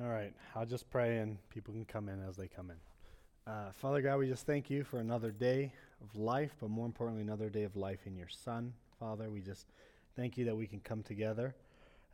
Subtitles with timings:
[0.00, 3.52] All right, I'll just pray and people can come in as they come in.
[3.52, 7.24] Uh, Father God, we just thank you for another day of life, but more importantly,
[7.24, 8.72] another day of life in your Son.
[9.00, 9.66] Father, we just
[10.14, 11.52] thank you that we can come together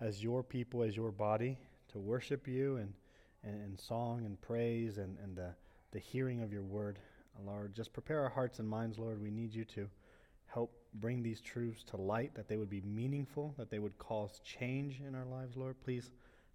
[0.00, 1.58] as your people, as your body,
[1.92, 2.94] to worship you and,
[3.42, 5.50] and, and song and praise and, and the,
[5.92, 6.98] the hearing of your word.
[7.44, 9.20] Lord, just prepare our hearts and minds, Lord.
[9.20, 9.90] We need you to
[10.46, 14.40] help bring these truths to light, that they would be meaningful, that they would cause
[14.42, 15.76] change in our lives, Lord.
[15.84, 16.12] Please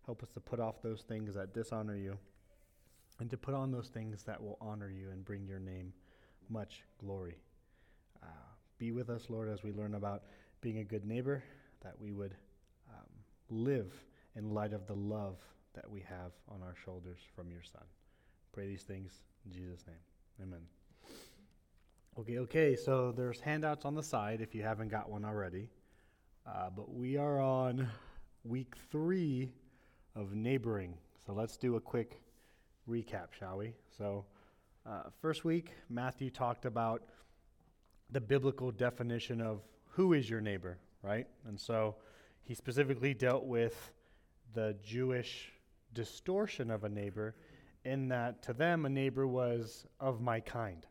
[0.10, 2.18] help us to put off those things that dishonor you
[3.20, 5.94] and to put on those things that will honor you and bring your name
[6.50, 7.38] much glory.
[8.24, 8.26] Uh,
[8.80, 10.24] be with us, Lord, as we learn about
[10.62, 11.44] being a good neighbor,
[11.84, 12.34] that we would
[12.90, 13.06] um,
[13.52, 13.94] live
[14.36, 15.38] in light of the love
[15.76, 17.84] that we have on our shoulders from your Son.
[18.52, 19.12] Pray these things
[19.46, 20.42] in Jesus' name.
[20.42, 20.62] Amen.
[22.18, 25.70] Okay, okay, so there's handouts on the side if you haven't got one already.
[26.48, 27.88] Uh, but we are on
[28.44, 29.52] week three
[30.16, 30.96] of neighboring.
[31.26, 32.22] So let's do a quick
[32.90, 33.74] recap, shall we?
[33.98, 34.26] So,
[34.86, 37.04] uh, first week, Matthew talked about
[38.12, 41.28] the biblical definition of who is your neighbor, right?
[41.48, 41.96] And so
[42.44, 43.92] he specifically dealt with
[44.54, 45.52] the Jewish
[45.94, 47.36] distortion of a neighbor
[47.86, 50.86] in that to them a neighbor was of my kind.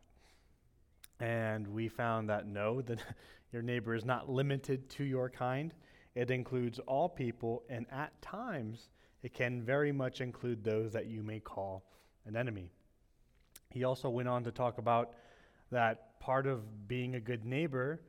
[1.19, 2.99] And we found that no, that
[3.51, 5.73] your neighbor is not limited to your kind.
[6.15, 8.89] It includes all people, and at times
[9.23, 11.83] it can very much include those that you may call
[12.25, 12.71] an enemy.
[13.69, 15.13] He also went on to talk about
[15.71, 18.01] that part of being a good neighbor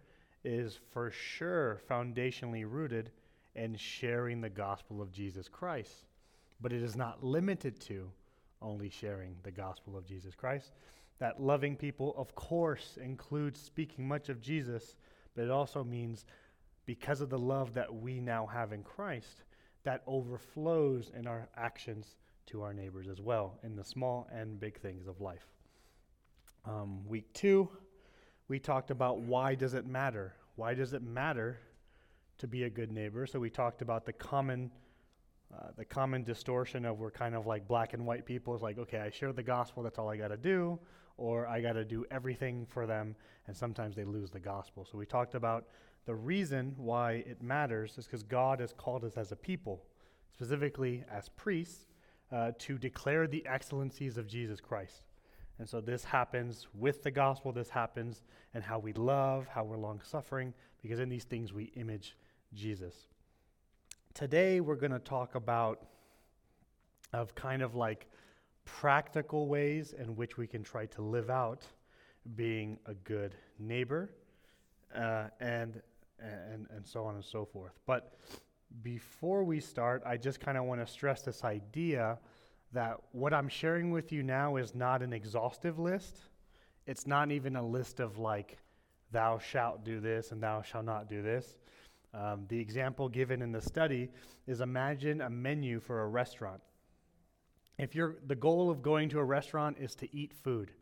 [0.45, 3.11] is for sure foundationally rooted
[3.55, 6.07] in sharing the gospel of Jesus Christ.
[6.61, 8.11] But it is not limited to
[8.63, 10.73] only sharing the gospel of Jesus Christ.
[11.19, 14.97] That loving people, of course, includes speaking much of Jesus,
[15.35, 16.25] but it also means
[16.87, 19.43] because of the love that we now have in Christ,
[19.85, 24.79] that overflows in our actions to our neighbors as well, in the small and big
[24.81, 25.47] things of life.
[26.65, 27.69] Um, week two,
[28.49, 30.35] we talked about why does it matter?
[30.57, 31.61] Why does it matter
[32.39, 33.27] to be a good neighbor?
[33.27, 34.71] So we talked about the common
[35.53, 38.79] uh, the common distortion of we're kind of like black and white people is like,
[38.79, 40.79] okay, I share the gospel, that's all I got to do,
[41.17, 43.17] or I got to do everything for them,
[43.49, 44.87] and sometimes they lose the gospel.
[44.91, 45.67] So we talked about
[46.07, 49.85] the reason why it matters is because God has called us as a people,
[50.33, 51.87] specifically as priests,
[52.33, 55.03] uh, to declare the excellencies of Jesus Christ.
[55.59, 58.23] And so this happens with the gospel, this happens
[58.55, 62.17] and how we love, how we're long suffering, because in these things we image
[62.55, 62.95] Jesus.
[64.15, 65.87] Today we're going to talk about
[67.13, 68.07] of kind of like
[68.65, 71.65] practical ways in which we can try to live out
[72.37, 74.11] being a good neighbor
[74.95, 75.83] uh, and,
[76.23, 77.73] and, and so on and so forth.
[77.87, 78.15] But
[78.83, 82.19] before we start, I just kind of want to stress this idea
[82.73, 86.19] that what I'm sharing with you now is not an exhaustive list.
[86.87, 88.59] It's not even a list of like,
[89.11, 91.59] thou shalt do this and thou shalt not do this.
[92.15, 94.09] Um, the example given in the study
[94.47, 96.61] is imagine a menu for a restaurant.
[97.79, 100.73] If you're, the goal of going to a restaurant is to eat food,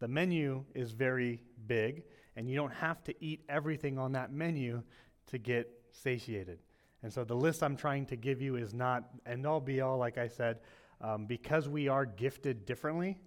[0.00, 2.04] the menu is very big,
[2.38, 4.80] and you don't have to eat everything on that menu
[5.26, 6.60] to get satiated.
[7.02, 9.98] And so the list I'm trying to give you is not end all be all,
[9.98, 10.60] like I said,
[11.00, 13.18] um, because we are gifted differently,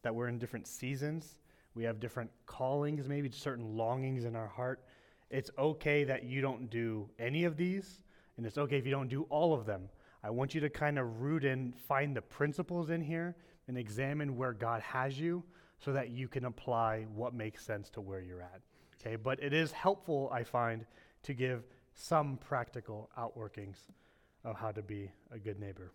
[0.00, 1.36] that we're in different seasons,
[1.74, 4.82] we have different callings, maybe certain longings in our heart.
[5.28, 8.00] It's okay that you don't do any of these,
[8.38, 9.90] and it's okay if you don't do all of them.
[10.22, 13.36] I want you to kind of root in, find the principles in here,
[13.68, 15.44] and examine where God has you
[15.78, 18.60] so that you can apply what makes sense to where you're at.
[19.00, 20.84] Okay, but it is helpful, I find,
[21.24, 21.64] to give
[21.94, 23.76] some practical outworkings
[24.44, 25.92] of how to be a good neighbor.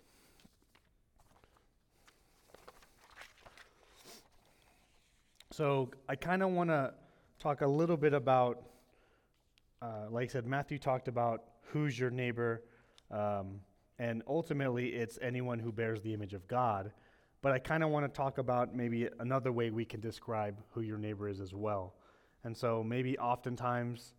[5.51, 6.93] So I kind of want to
[7.39, 8.63] talk a little bit about
[9.81, 12.63] uh, like I said, Matthew talked about who's your neighbor,
[13.11, 13.61] um,
[13.97, 16.91] and ultimately it's anyone who bears the image of God.
[17.41, 20.81] But I kind of want to talk about maybe another way we can describe who
[20.81, 21.95] your neighbor is as well.
[22.43, 24.13] And so maybe oftentimes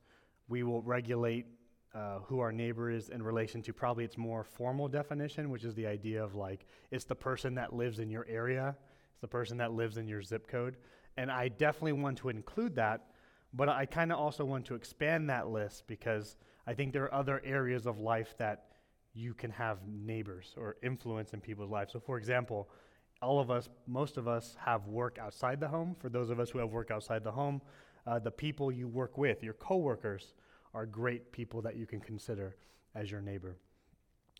[0.49, 1.47] we will regulate
[1.95, 5.75] uh, who our neighbor is in relation to probably its more formal definition, which is
[5.75, 8.77] the idea of like it's the person that lives in your area,
[9.13, 10.77] it's the person that lives in your zip code.
[11.17, 13.11] And I definitely want to include that
[13.53, 16.37] but I kind of also want to expand that list because
[16.67, 18.67] I think there are other areas of life that
[19.13, 21.93] you can have neighbors or influence in people's lives.
[21.93, 22.71] So, for example,
[23.23, 25.95] all of us, most of us have work outside the home.
[25.99, 27.61] For those of us who have work outside the home,
[28.07, 30.35] uh, the people you work with, your coworkers,
[30.73, 32.57] are great people that you can consider
[32.95, 33.57] as your neighbor.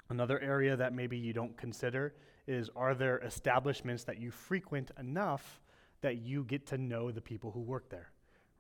[0.09, 2.15] Another area that maybe you don't consider
[2.47, 5.61] is are there establishments that you frequent enough
[6.01, 8.11] that you get to know the people who work there?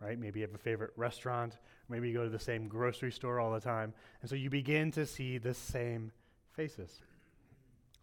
[0.01, 0.19] Right?
[0.19, 1.59] Maybe you have a favorite restaurant,
[1.89, 4.91] maybe you go to the same grocery store all the time, and so you begin
[4.93, 6.13] to see the same
[6.53, 7.01] faces.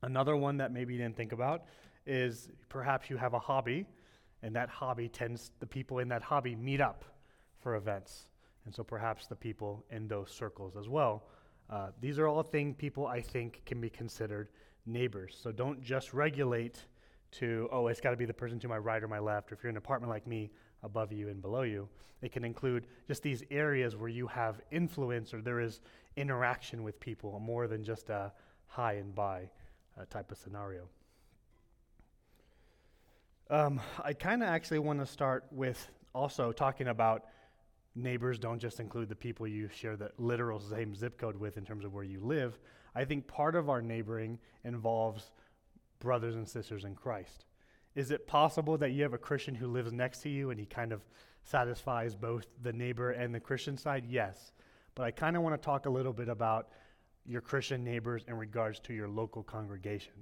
[0.04, 1.64] Another one that maybe you didn't think about
[2.08, 3.86] is perhaps you have a hobby,
[4.42, 7.04] and that hobby tends, the people in that hobby meet up
[7.60, 8.30] for events.
[8.66, 11.24] And so perhaps the people in those circles as well.
[11.70, 14.50] Uh, these are all things people I think can be considered
[14.86, 15.38] neighbors.
[15.42, 16.86] So don't just regulate
[17.32, 19.56] to, oh, it's got to be the person to my right or my left, or
[19.56, 20.50] if you're in an apartment like me,
[20.84, 21.88] above you and below you.
[22.22, 25.82] It can include just these areas where you have influence or there is
[26.16, 28.32] interaction with people more than just a
[28.68, 29.50] hi and bye
[30.00, 30.88] uh, type of scenario.
[33.50, 37.28] Um, I kind of actually want to start with also talking about
[37.96, 41.64] neighbors don't just include the people you share the literal same zip code with in
[41.64, 42.60] terms of where you live.
[42.94, 45.32] I think part of our neighboring involves
[46.00, 47.46] brothers and sisters in Christ.
[47.96, 50.66] Is it possible that you have a Christian who lives next to you and he
[50.66, 51.02] kind of
[51.44, 54.04] satisfies both the neighbor and the Christian side?
[54.10, 54.52] Yes.
[54.94, 56.68] But I kind of want to talk a little bit about
[57.26, 60.14] your Christian neighbors in regards to your local congregation.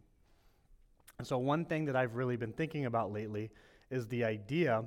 [1.17, 3.51] And so, one thing that I've really been thinking about lately
[3.89, 4.83] is the idea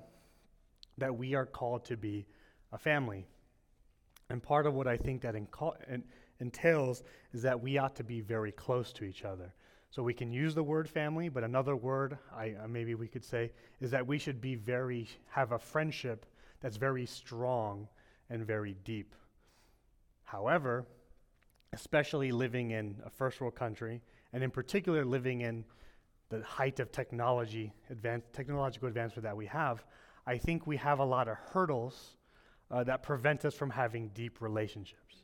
[0.98, 2.26] that we are called to be
[2.72, 3.26] a family.
[4.30, 5.34] And part of what I think that
[6.40, 7.02] entails
[7.32, 9.54] is that we ought to be very close to each other.
[9.90, 13.24] So we can use the word family, but another word, I, uh, maybe we could
[13.24, 16.26] say, is that we should be very, have a friendship
[16.60, 17.88] that's very strong
[18.28, 19.14] and very deep.
[20.24, 20.84] However,
[21.72, 24.02] especially living in a first world country,
[24.34, 25.64] and in particular living in
[26.30, 29.84] the height of technology, advan- technological advancement that we have,
[30.26, 32.16] I think we have a lot of hurdles
[32.70, 35.22] uh, that prevent us from having deep relationships.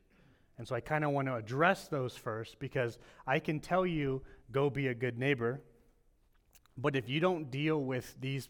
[0.57, 4.23] And so I kind of want to address those first because I can tell you,
[4.53, 5.61] go be a good neighbor.
[6.79, 8.49] But if you don't deal with these,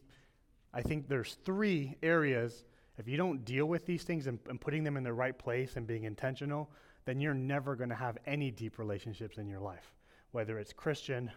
[0.72, 2.64] I think there's three areas.
[2.98, 5.76] If you don't deal with these things and, and putting them in the right place
[5.76, 6.70] and being intentional,
[7.04, 9.92] then you're never going to have any deep relationships in your life,
[10.32, 11.30] whether it's Christian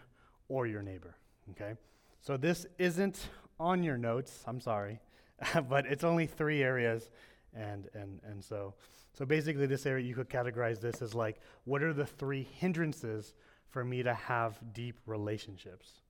[0.49, 1.15] or your neighbor.
[1.51, 1.73] Okay?
[2.21, 3.27] So this isn't
[3.59, 4.99] on your notes, I'm sorry,
[5.69, 7.09] but it's only three areas
[7.57, 8.73] and and and so
[9.13, 13.33] so basically this area you could categorize this as like what are the three hindrances
[13.69, 16.01] for me to have deep relationships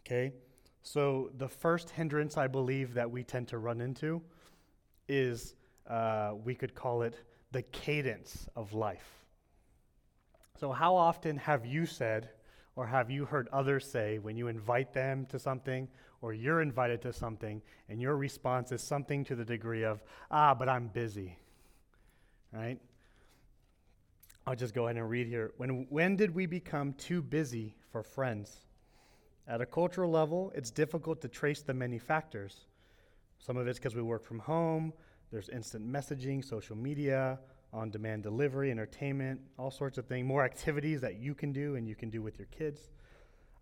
[0.00, 0.32] okay
[0.82, 4.20] so the first hindrance i believe that we tend to run into
[5.08, 5.54] is
[5.88, 7.14] uh, we could call it
[7.52, 9.24] the cadence of life
[10.58, 12.28] so how often have you said
[12.76, 15.88] or have you heard others say when you invite them to something
[16.20, 20.54] or you're invited to something and your response is something to the degree of, ah,
[20.54, 21.38] but I'm busy?
[22.52, 22.78] Right?
[24.46, 25.52] I'll just go ahead and read here.
[25.56, 28.66] When, when did we become too busy for friends?
[29.48, 32.66] At a cultural level, it's difficult to trace the many factors.
[33.38, 34.92] Some of it's because we work from home,
[35.32, 37.38] there's instant messaging, social media,
[37.72, 41.88] on demand delivery, entertainment, all sorts of things, more activities that you can do and
[41.88, 42.90] you can do with your kids.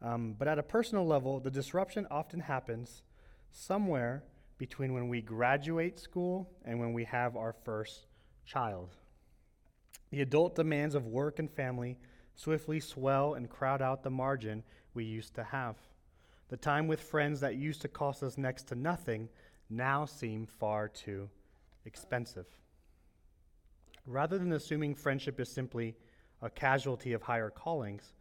[0.03, 3.03] Um, but at a personal level, the disruption often happens
[3.51, 4.23] somewhere
[4.59, 8.07] between when we graduate school and when we have our first
[8.45, 8.91] child.
[10.11, 11.97] The adult demands of work and family
[12.35, 15.77] swiftly swell and crowd out the margin we used to have.
[16.49, 19.29] The time with friends that used to cost us next to nothing
[19.71, 21.29] now seem far too
[21.85, 22.47] expensive.
[24.07, 25.97] Rather than assuming friendship is simply
[26.43, 28.13] a casualty of higher callings,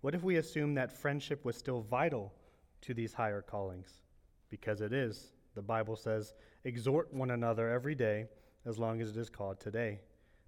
[0.00, 2.32] what if we assume that friendship was still vital
[2.80, 4.02] to these higher callings?
[4.48, 5.32] Because it is.
[5.54, 8.26] The Bible says, Exhort one another every day,
[8.66, 10.00] as long as it is called today,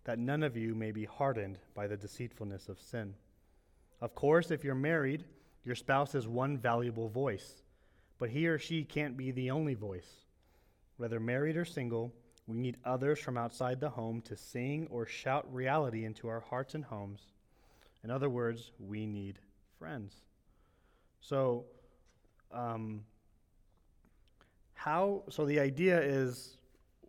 [0.05, 3.15] that none of you may be hardened by the deceitfulness of sin.
[4.01, 5.25] Of course, if you're married,
[5.65, 7.63] your spouse is one valuable voice,
[8.19, 10.25] but he or she can't be the only voice.
[10.97, 12.13] Whether married or single,
[12.51, 16.75] we need others from outside the home to sing or shout reality into our hearts
[16.75, 17.21] and homes.
[18.03, 19.39] In other words, we need
[19.79, 20.15] friends.
[21.21, 21.65] So,
[22.53, 23.05] um,
[24.75, 25.23] how?
[25.29, 26.57] So the idea is,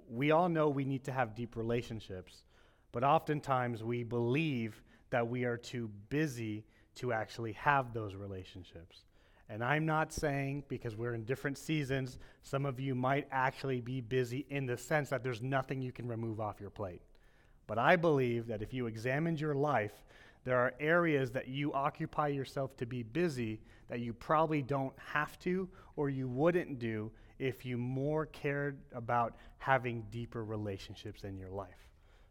[0.10, 2.44] we all know we need to have deep relationships,
[2.92, 9.06] but oftentimes we believe that we are too busy to actually have those relationships.
[9.52, 14.00] And I'm not saying, because we're in different seasons, some of you might actually be
[14.00, 17.02] busy in the sense that there's nothing you can remove off your plate.
[17.68, 20.06] But I believe that if you examined your life,
[20.46, 25.38] there are areas that you occupy yourself to be busy that you probably don't have
[25.40, 25.68] to
[25.98, 31.90] or you wouldn't do if you more cared about having deeper relationships in your life.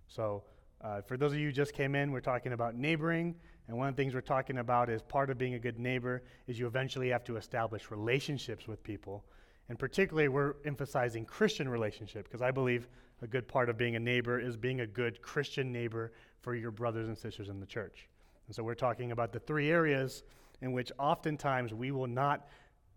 [0.09, 0.43] So,
[0.83, 3.35] Uh, for those of you who just came in, we're talking about neighboring.
[3.71, 6.25] And one of the things we're talking about is part of being a good neighbor
[6.49, 9.25] is you eventually have to establish relationships with people.
[9.69, 12.89] And particularly, we're emphasizing Christian relationship because I believe
[13.23, 16.11] a good part of being a neighbor is being a good Christian neighbor
[16.41, 18.09] for your brothers and sisters in the church.
[18.49, 20.25] And so we're talking about the three areas
[20.63, 22.49] in which oftentimes we will not,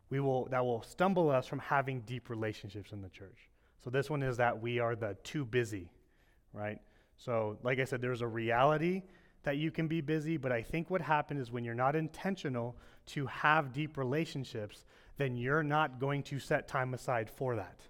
[0.10, 3.48] we will, that will stumble us from having deep relationships in the church.
[3.84, 5.92] So this one is that we are the too busy,
[6.51, 6.80] right?
[7.18, 9.03] So, like I said, there's a reality
[9.43, 12.77] that you can be busy, but I think what happened is when you're not intentional
[13.07, 14.85] to have deep relationships,
[15.17, 17.81] then you're not going to set time aside for that,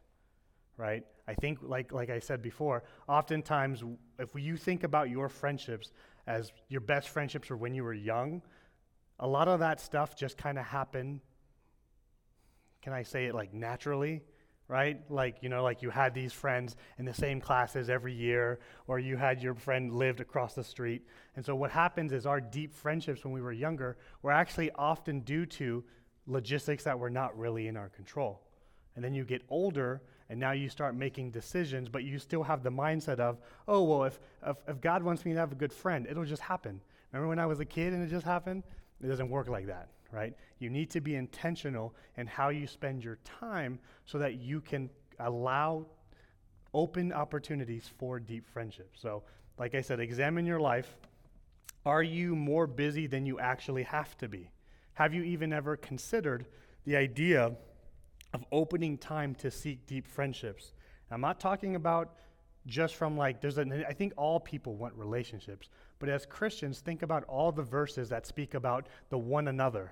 [0.78, 1.06] right?
[1.28, 3.84] I think, like, like I said before, oftentimes
[4.20, 5.92] if you think about your friendships
[6.28, 8.42] as your best friendships or when you were young,
[9.20, 11.22] a lot of that stuff just kind of happened.
[12.82, 14.22] Can I say it like naturally?
[14.74, 15.00] Right?
[15.08, 18.98] Like, you know, like you had these friends in the same classes every year, or
[18.98, 21.04] you had your friend lived across the street.
[21.36, 25.20] And so what happens is our deep friendships when we were younger were actually often
[25.20, 25.84] due to
[26.26, 28.42] logistics that were not really in our control.
[28.96, 32.64] And then you get older, and now you start making decisions, but you still have
[32.64, 33.38] the mindset of,
[33.68, 36.42] oh, well, if, if, if God wants me to have a good friend, it'll just
[36.42, 36.82] happen.
[37.12, 38.64] Remember when I was a kid and it just happened?
[39.04, 40.34] It doesn't work like that right?
[40.60, 44.90] You need to be intentional in how you spend your time so that you can
[45.20, 45.88] allow
[46.74, 48.92] open opportunities for deep friendship.
[48.96, 49.24] So,
[49.58, 50.96] like I said, examine your life.
[51.86, 54.50] Are you more busy than you actually have to be?
[54.94, 56.46] Have you even ever considered
[56.86, 57.56] the idea
[58.34, 60.74] of opening time to seek deep friendships?
[61.12, 62.16] I'm not talking about
[62.66, 67.02] just from like there's a I think all people want relationships, but as Christians think
[67.02, 69.92] about all the verses that speak about the one another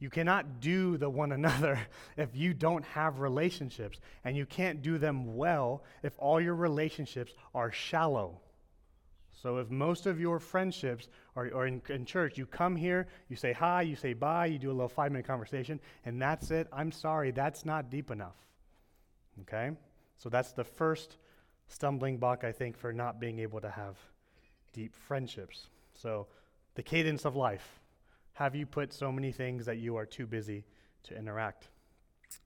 [0.00, 1.78] you cannot do the one another
[2.16, 7.32] if you don't have relationships, and you can't do them well if all your relationships
[7.54, 8.40] are shallow.
[9.42, 13.36] So, if most of your friendships are, are in, in, church, you come here, you
[13.36, 16.66] say hi, you say bye, you do a little five minute conversation, and that's it.
[16.72, 18.36] I'm sorry, that's not deep enough.
[19.42, 19.70] Okay?
[20.18, 21.16] So, that's the first
[21.68, 23.96] stumbling block, I think, for not being able to have
[24.74, 25.68] deep friendships.
[25.94, 26.26] So,
[26.74, 27.80] the cadence of life
[28.34, 30.64] have you put so many things that you are too busy
[31.04, 31.68] to interact?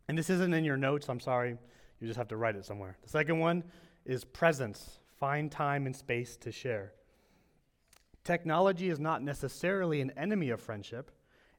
[0.09, 1.57] And this isn't in your notes, I'm sorry.
[2.01, 2.97] You just have to write it somewhere.
[3.03, 3.65] The second one
[4.05, 4.99] is presence.
[5.19, 6.93] Find time and space to share.
[8.25, 11.11] Technology is not necessarily an enemy of friendship,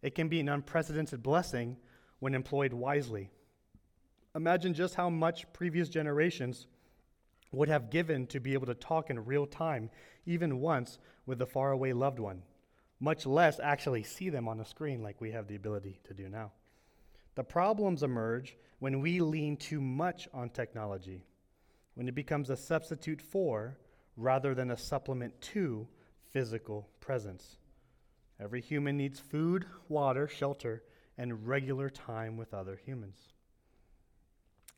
[0.02, 1.78] it can be an unprecedented blessing
[2.20, 3.32] when employed wisely.
[4.36, 6.68] Imagine just how much previous generations
[7.52, 9.90] would have given to be able to talk in real time,
[10.26, 12.42] even once, with a faraway loved one
[13.00, 16.30] much less actually see them on a screen like we have the ability to do
[16.30, 16.52] now.
[17.36, 21.26] The problems emerge when we lean too much on technology,
[21.96, 23.78] when it becomes a substitute for
[24.16, 25.88] rather than a supplement to
[26.32, 27.58] physical presence.
[28.40, 30.84] Every human needs food, water, shelter,
[31.18, 33.34] and regular time with other humans.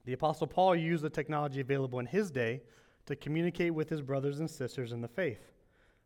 [0.05, 2.62] The Apostle Paul used the technology available in his day
[3.07, 5.51] to communicate with his brothers and sisters in the faith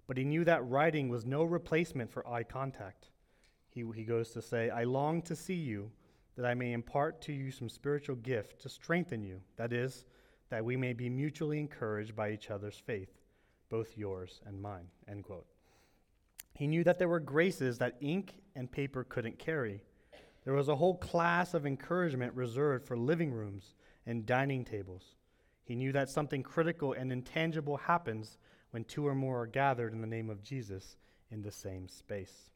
[0.08, 3.10] but he knew that writing was no replacement for eye contact.
[3.70, 5.92] He, he goes to say, I long to see you,
[6.36, 9.42] that I may impart to you some spiritual gift to strengthen you.
[9.58, 10.06] That is,
[10.50, 13.10] that we may be mutually encouraged by each other's faith,
[13.70, 14.88] both yours and mine.
[15.08, 15.46] End quote.
[16.54, 19.82] He knew that there were graces that ink and paper couldn't carry.
[20.44, 25.16] There was a whole class of encouragement reserved for living rooms and dining tables.
[25.64, 28.38] He knew that something critical and intangible happens
[28.72, 30.98] when two or more are gathered in the name of Jesus
[31.30, 32.50] in the same space.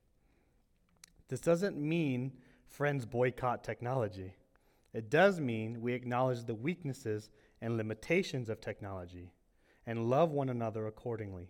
[1.27, 2.33] This doesn't mean
[2.67, 4.35] friends boycott technology.
[4.93, 7.29] It does mean we acknowledge the weaknesses
[7.61, 9.31] and limitations of technology
[9.85, 11.49] and love one another accordingly.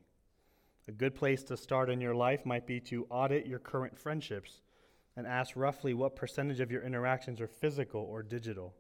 [0.88, 4.62] A good place to start in your life might be to audit your current friendships
[5.16, 8.76] and ask roughly what percentage of your interactions are physical or digital.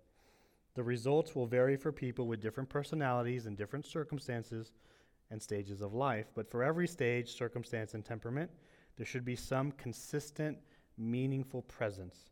[0.75, 4.71] The results will vary for people with different personalities and different circumstances
[5.31, 8.51] and stages of life, but for every stage, circumstance, and temperament,
[8.97, 10.57] there should be some consistent,
[10.97, 12.29] meaningful presence.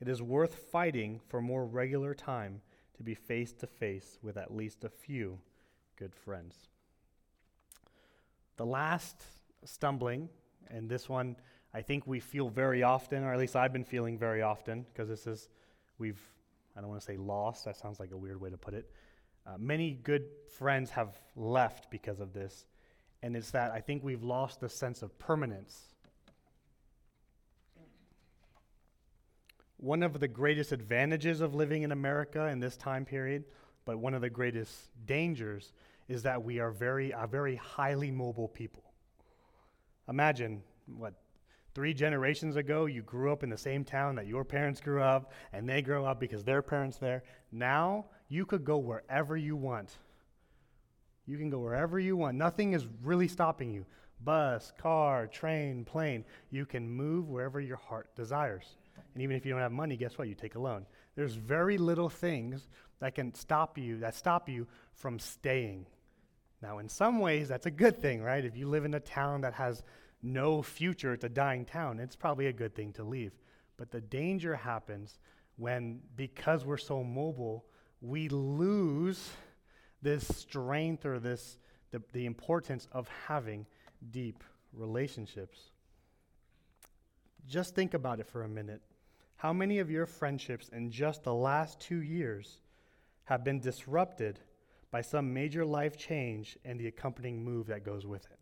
[0.00, 2.62] It is worth fighting for more regular time
[2.96, 5.38] to be face to face with at least a few
[5.96, 6.68] good friends.
[8.56, 9.22] The last
[9.64, 10.28] stumbling,
[10.68, 11.36] and this one
[11.72, 15.08] I think we feel very often, or at least I've been feeling very often, because
[15.08, 15.48] this is,
[15.98, 16.20] we've,
[16.76, 18.90] I don't want to say lost, that sounds like a weird way to put it,
[19.46, 20.24] uh, many good
[20.56, 22.66] friends have left because of this,
[23.22, 25.94] and it's that I think we've lost the sense of permanence.
[29.78, 33.44] One of the greatest advantages of living in America in this time period,
[33.86, 35.72] but one of the greatest dangers,
[36.08, 38.82] is that we are very, a very highly mobile people.
[40.08, 41.14] Imagine what
[41.74, 45.32] three generations ago you grew up in the same town that your parents grew up
[45.52, 47.22] and they grow up because their parents there.
[47.52, 49.90] Now you could go wherever you want.
[51.26, 52.36] You can go wherever you want.
[52.36, 53.86] Nothing is really stopping you.
[54.22, 56.24] Bus, car, train, plane.
[56.50, 58.64] You can move wherever your heart desires.
[59.14, 60.28] And even if you don't have money, guess what?
[60.28, 60.86] You take a loan.
[61.16, 62.68] There's very little things
[63.00, 65.86] that can stop you, that stop you from staying.
[66.62, 68.44] Now, in some ways, that's a good thing, right?
[68.44, 69.82] If you live in a town that has
[70.22, 73.32] no future, it's a dying town, it's probably a good thing to leave.
[73.76, 75.18] But the danger happens
[75.56, 77.64] when, because we're so mobile,
[78.00, 79.30] we lose
[80.02, 81.58] this strength or this
[81.90, 83.66] the, the importance of having
[84.10, 85.70] deep relationships.
[87.46, 88.80] Just think about it for a minute.
[89.36, 92.60] How many of your friendships in just the last two years
[93.24, 94.38] have been disrupted
[94.90, 98.39] by some major life change and the accompanying move that goes with it?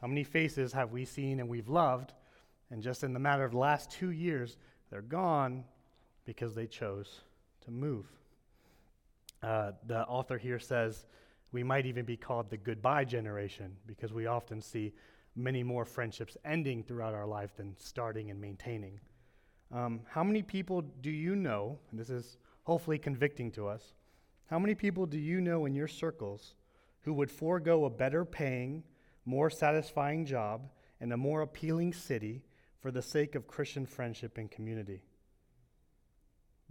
[0.00, 2.12] How many faces have we seen and we've loved,
[2.70, 4.56] and just in the matter of the last two years,
[4.90, 5.64] they're gone
[6.24, 7.20] because they chose
[7.64, 8.06] to move?
[9.42, 11.06] Uh, the author here says
[11.52, 14.92] we might even be called the goodbye generation because we often see
[15.34, 18.98] many more friendships ending throughout our life than starting and maintaining.
[19.72, 23.94] Um, how many people do you know, and this is hopefully convicting to us,
[24.50, 26.54] how many people do you know in your circles
[27.02, 28.82] who would forego a better paying,
[29.28, 30.70] more satisfying job
[31.00, 32.42] and a more appealing city
[32.80, 35.02] for the sake of Christian friendship and community?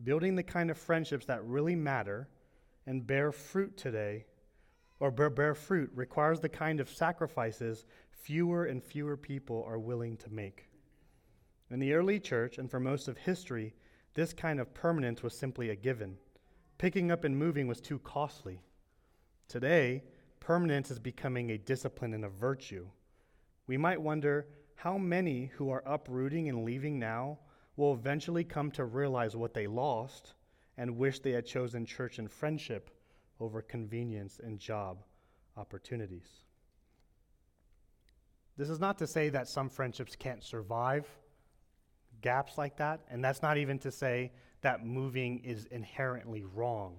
[0.04, 2.28] Building the kind of friendships that really matter
[2.88, 4.26] and bear fruit today,
[5.00, 10.18] or bear, bear fruit, requires the kind of sacrifices fewer and fewer people are willing
[10.18, 10.68] to make.
[11.70, 13.76] In the early church, and for most of history,
[14.16, 16.18] this kind of permanence was simply a given.
[16.80, 18.62] Picking up and moving was too costly.
[19.48, 20.04] Today,
[20.40, 22.88] permanence is becoming a discipline and a virtue.
[23.68, 27.40] We might wonder how many who are uprooting and leaving now
[27.76, 30.34] will eventually come to realize what they lost
[30.78, 32.90] and wish they had chosen church and friendship
[33.40, 35.04] over convenience and job
[35.58, 36.44] opportunities.
[38.58, 41.08] This is not to say that some friendships can't survive
[42.22, 43.02] gaps like that.
[43.10, 46.98] And that's not even to say that moving is inherently wrong.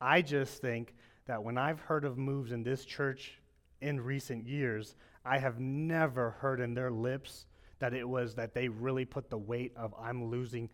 [0.00, 0.94] I just think
[1.26, 3.38] that when I've heard of moves in this church
[3.80, 7.46] in recent years, I have never heard in their lips
[7.78, 10.68] that it was that they really put the weight of I'm losing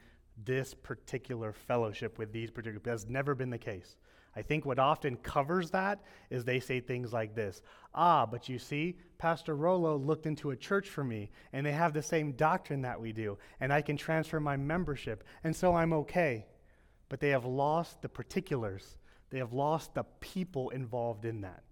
[0.45, 2.81] this particular fellowship with these particular.
[2.83, 3.97] That's never been the case.
[4.37, 7.63] I think what often covers that is they say things like this
[7.95, 11.93] Ah, but you see, Pastor Rolo looked into a church for me, and they have
[11.93, 15.93] the same doctrine that we do, and I can transfer my membership, and so I'm
[15.93, 16.47] okay.
[17.09, 18.99] But they have lost the particulars,
[19.31, 21.62] they have lost the people involved in that.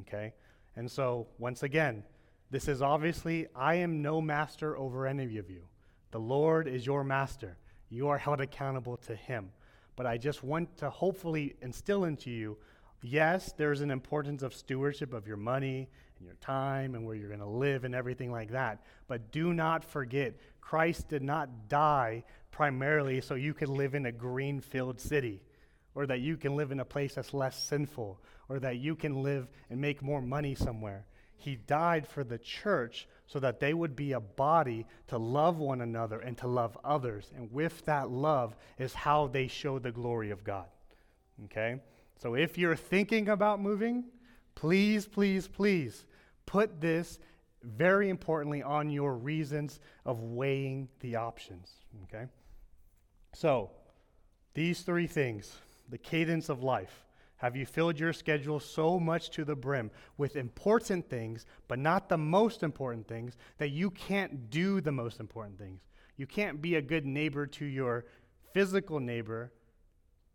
[0.00, 0.32] Okay?
[0.76, 2.04] And so, once again,
[2.50, 5.62] this is obviously, I am no master over any of you.
[6.10, 7.56] The Lord is your master.
[7.88, 9.50] You are held accountable to Him.
[9.96, 12.56] But I just want to hopefully instill into you
[13.02, 15.88] yes, there's an importance of stewardship of your money
[16.18, 18.82] and your time and where you're going to live and everything like that.
[19.08, 24.12] But do not forget, Christ did not die primarily so you could live in a
[24.12, 25.42] green filled city
[25.94, 29.22] or that you can live in a place that's less sinful or that you can
[29.22, 31.06] live and make more money somewhere.
[31.36, 35.80] He died for the church so that they would be a body to love one
[35.80, 37.30] another and to love others.
[37.36, 40.66] And with that love is how they show the glory of God.
[41.46, 41.80] Okay?
[42.16, 44.04] So if you're thinking about moving,
[44.54, 46.04] please, please, please
[46.46, 47.18] put this
[47.62, 51.70] very importantly on your reasons of weighing the options.
[52.04, 52.26] Okay?
[53.34, 53.70] So,
[54.54, 55.56] these three things
[55.92, 57.04] the cadence of life,
[57.36, 62.08] have you filled your schedule so much to the brim with important things, but not
[62.08, 65.82] the most important things, that you can't do the most important things?
[66.16, 68.06] You can't be a good neighbor to your
[68.54, 69.52] physical neighbor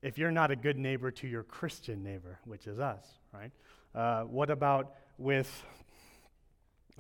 [0.04, 3.52] if you're not a good neighbor to your Christian neighbor, which is us, right?
[3.96, 5.66] Uh, what about with,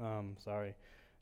[0.01, 0.73] um, sorry,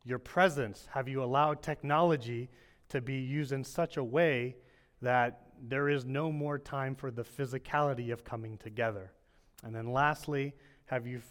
[0.05, 0.87] your presence?
[0.93, 2.49] Have you allowed technology
[2.87, 4.55] to be used in such a way
[5.01, 9.11] that there is no more time for the physicality of coming together.
[9.63, 10.53] And then lastly,
[10.85, 11.21] have you,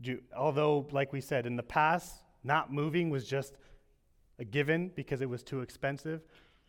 [0.00, 3.56] do, although, like we said, in the past, not moving was just
[4.38, 6.22] a given because it was too expensive.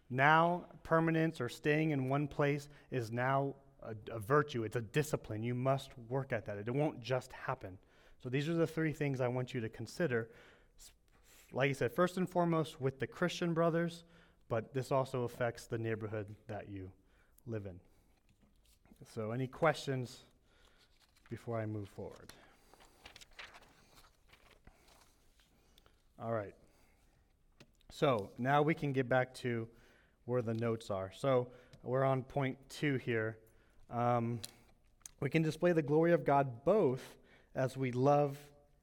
[0.09, 5.43] Now, permanence or staying in one place is now a, a, virtue, it's a discipline.
[5.43, 6.57] You must work at that.
[6.57, 7.77] It won't just happen.
[8.21, 10.29] So, these are the three things I want you to consider.
[11.51, 14.03] Like I said, first and foremost, with the Christian brothers,
[14.49, 16.91] but this also affects the neighborhood that you
[17.47, 17.79] live in.
[19.13, 20.25] So, any questions
[21.29, 22.33] before I move forward.
[26.21, 26.53] All right.
[27.91, 29.67] So now we can get back to
[30.25, 31.11] where the notes are.
[31.17, 31.47] So
[31.83, 33.37] we're on point two here.
[33.89, 34.39] Um,
[35.21, 37.01] we can display the glory of God both
[37.55, 38.37] as we love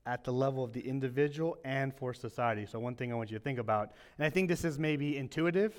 [0.07, 2.65] at the level of the individual and for society.
[2.65, 5.17] So, one thing I want you to think about, and I think this is maybe
[5.17, 5.75] intuitive,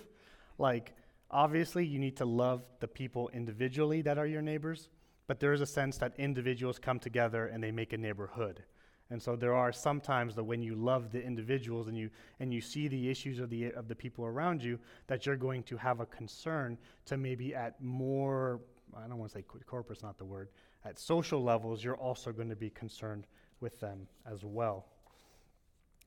[0.58, 0.94] like
[1.32, 4.90] obviously you need to love the people individually that are your neighbors,
[5.28, 8.64] but there is a sense that individuals come together and they make a neighborhood.
[9.10, 12.10] And so there are sometimes that when you love the individuals and you
[12.42, 15.64] and you see the issues of the of the people around you, that you're going
[15.64, 18.60] to have a concern to maybe at more
[18.94, 20.50] I don't want to say corporate's not the word
[20.88, 23.28] at social levels, you're also going to be concerned
[23.60, 24.86] with them as well.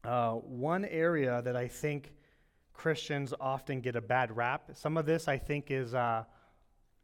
[0.03, 2.13] Uh, one area that I think
[2.73, 6.25] Christians often get a bad rap, some of this I think is uh,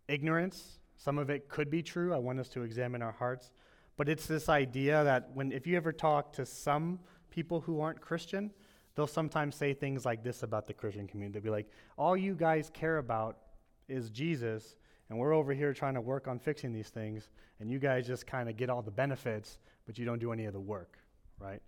[0.09, 0.79] ignorance.
[0.97, 2.15] Some of it could be true.
[2.15, 3.53] I want us to examine our hearts.
[3.97, 8.01] But it's this idea that when, if you ever talk to some people who aren't
[8.01, 8.51] Christian,
[8.95, 11.39] they'll sometimes say things like this about the Christian community.
[11.39, 13.39] They'll be like, all you guys care about
[13.89, 14.77] is Jesus,
[15.09, 17.29] and we're over here trying to work on fixing these things,
[17.61, 20.45] and you guys just kind of get all the benefits, but you don't do any
[20.45, 20.99] of the work,
[21.39, 21.63] right?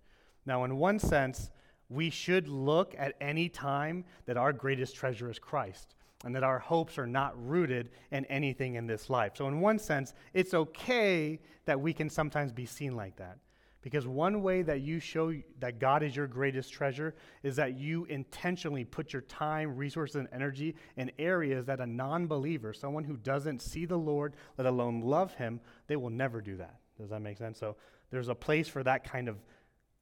[0.45, 1.49] Now, in one sense,
[1.89, 6.59] we should look at any time that our greatest treasure is Christ and that our
[6.59, 9.33] hopes are not rooted in anything in this life.
[9.35, 13.37] So, in one sense, it's okay that we can sometimes be seen like that.
[13.81, 18.03] Because one way that you show that God is your greatest treasure is that you
[18.05, 23.15] intentionally put your time, resources, and energy in areas that a non believer, someone who
[23.15, 26.75] doesn't see the Lord, let alone love Him, they will never do that.
[26.99, 27.57] Does that make sense?
[27.57, 27.77] So,
[28.11, 29.37] there's a place for that kind of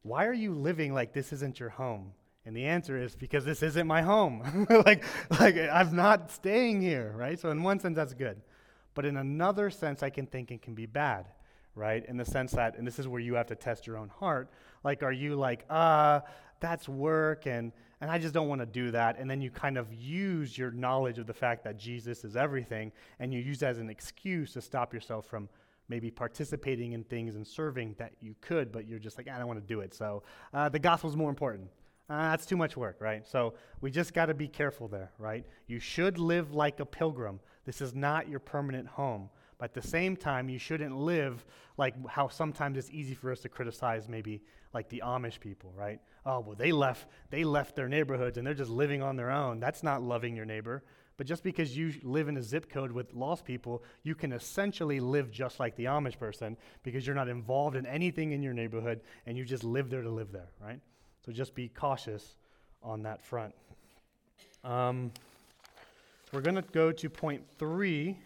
[0.03, 2.13] why are you living like this isn't your home?
[2.45, 4.67] And the answer is because this isn't my home.
[4.85, 5.03] like,
[5.37, 7.37] like I'm not staying here, right?
[7.37, 8.41] So in one sense, that's good.
[8.93, 11.25] But in another sense, I can think it can be bad,
[11.75, 12.05] right?
[12.05, 14.49] In the sense that, and this is where you have to test your own heart.
[14.83, 16.21] Like, are you like, ah, uh,
[16.59, 19.17] that's work and and I just don't want to do that.
[19.17, 22.91] And then you kind of use your knowledge of the fact that Jesus is everything,
[23.19, 25.49] and you use that as an excuse to stop yourself from
[25.89, 29.47] maybe participating in things and serving that you could, but you're just like, I don't
[29.47, 29.93] want to do it.
[29.93, 30.23] So
[30.53, 31.69] uh, the gospel's more important.
[32.09, 33.27] Uh, that's too much work, right?
[33.27, 35.45] So we just got to be careful there, right?
[35.67, 37.39] You should live like a pilgrim.
[37.65, 39.29] This is not your permanent home.
[39.57, 41.45] But at the same time, you shouldn't live
[41.77, 44.41] like how sometimes it's easy for us to criticize maybe
[44.73, 45.99] like the Amish people, right?
[46.25, 49.59] Oh, well, they left, they left their neighborhoods and they're just living on their own.
[49.59, 50.83] That's not loving your neighbor.
[51.17, 54.99] But just because you live in a zip code with lost people, you can essentially
[54.99, 59.01] live just like the Amish person because you're not involved in anything in your neighborhood
[59.25, 60.79] and you just live there to live there, right?
[61.25, 62.35] So just be cautious
[62.83, 63.55] on that front.
[64.63, 65.11] Um,
[66.31, 68.17] we're going to go to point three.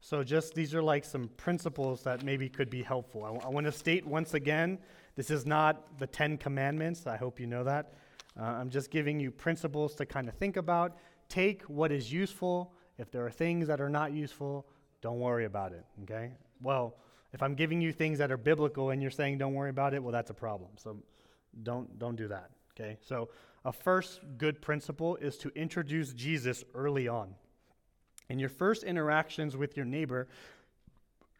[0.00, 3.24] So, just these are like some principles that maybe could be helpful.
[3.24, 4.78] I, w- I want to state once again
[5.16, 7.06] this is not the Ten Commandments.
[7.06, 7.94] I hope you know that.
[8.38, 10.98] Uh, I'm just giving you principles to kind of think about.
[11.34, 12.72] Take what is useful.
[12.96, 14.68] If there are things that are not useful,
[15.00, 16.30] don't worry about it, okay?
[16.62, 16.94] Well,
[17.32, 20.00] if I'm giving you things that are biblical and you're saying don't worry about it,
[20.00, 20.70] well, that's a problem.
[20.76, 20.96] So,
[21.64, 22.50] don't, don't do that.
[22.72, 22.98] Okay?
[23.00, 23.30] So,
[23.64, 27.34] a first good principle is to introduce Jesus early on.
[28.30, 30.28] In your first interactions with your neighbor,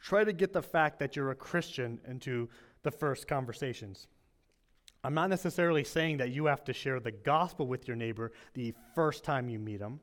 [0.02, 2.48] try to get the fact that you're a Christian into
[2.82, 4.08] the first conversations.
[5.04, 8.72] I'm not necessarily saying that you have to share the gospel with your neighbor the
[8.94, 10.00] first time you meet them,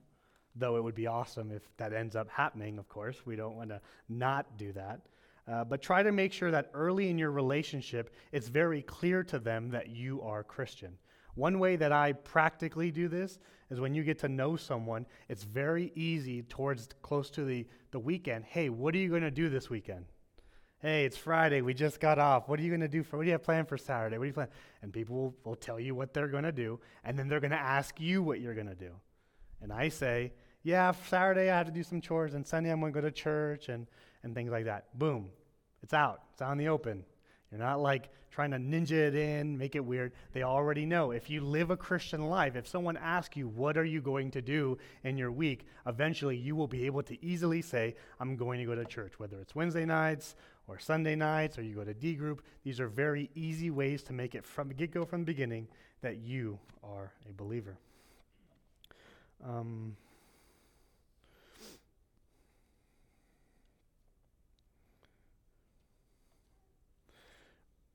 [0.55, 3.25] though it would be awesome if that ends up happening, of course.
[3.25, 5.01] We don't want to not do that.
[5.51, 9.39] Uh, but try to make sure that early in your relationship, it's very clear to
[9.39, 10.95] them that you are Christian.
[11.33, 13.39] One way that I practically do this
[13.71, 17.99] is when you get to know someone, it's very easy towards close to the, the
[17.99, 18.45] weekend.
[18.45, 20.05] Hey, what are you going to do this weekend?
[20.81, 21.61] Hey, it's Friday.
[21.61, 22.49] We just got off.
[22.49, 23.17] What are you going to do for?
[23.17, 24.17] What do you have planned for Saturday?
[24.17, 24.47] What do you plan?
[24.81, 27.51] And people will, will tell you what they're going to do, and then they're going
[27.51, 28.89] to ask you what you're going to do.
[29.61, 32.93] And I say, yeah, Saturday I have to do some chores, and Sunday I'm going
[32.93, 33.85] to go to church, and
[34.23, 34.97] and things like that.
[34.97, 35.29] Boom.
[35.83, 36.21] It's out.
[36.33, 37.03] It's out in the open.
[37.51, 40.13] You're not like trying to ninja it in, make it weird.
[40.31, 41.11] They already know.
[41.11, 44.41] If you live a Christian life, if someone asks you, What are you going to
[44.41, 45.67] do in your week?
[45.85, 49.39] eventually you will be able to easily say, I'm going to go to church, whether
[49.39, 50.35] it's Wednesday nights
[50.71, 52.43] or Sunday nights or you go to D group.
[52.63, 55.67] These are very easy ways to make it from the get go from the beginning
[56.01, 57.77] that you are a believer.
[59.43, 59.97] Um,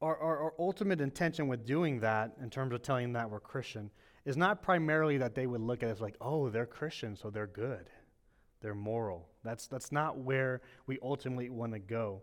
[0.03, 3.41] our, our, our, ultimate intention with doing that, in terms of telling them that we're
[3.41, 3.91] Christian,
[4.25, 7.47] is not primarily that they would look at us like, oh, they're Christian, so they're
[7.47, 7.89] good,
[8.61, 9.29] they're moral.
[9.45, 12.23] That's, that's not where we ultimately want to go.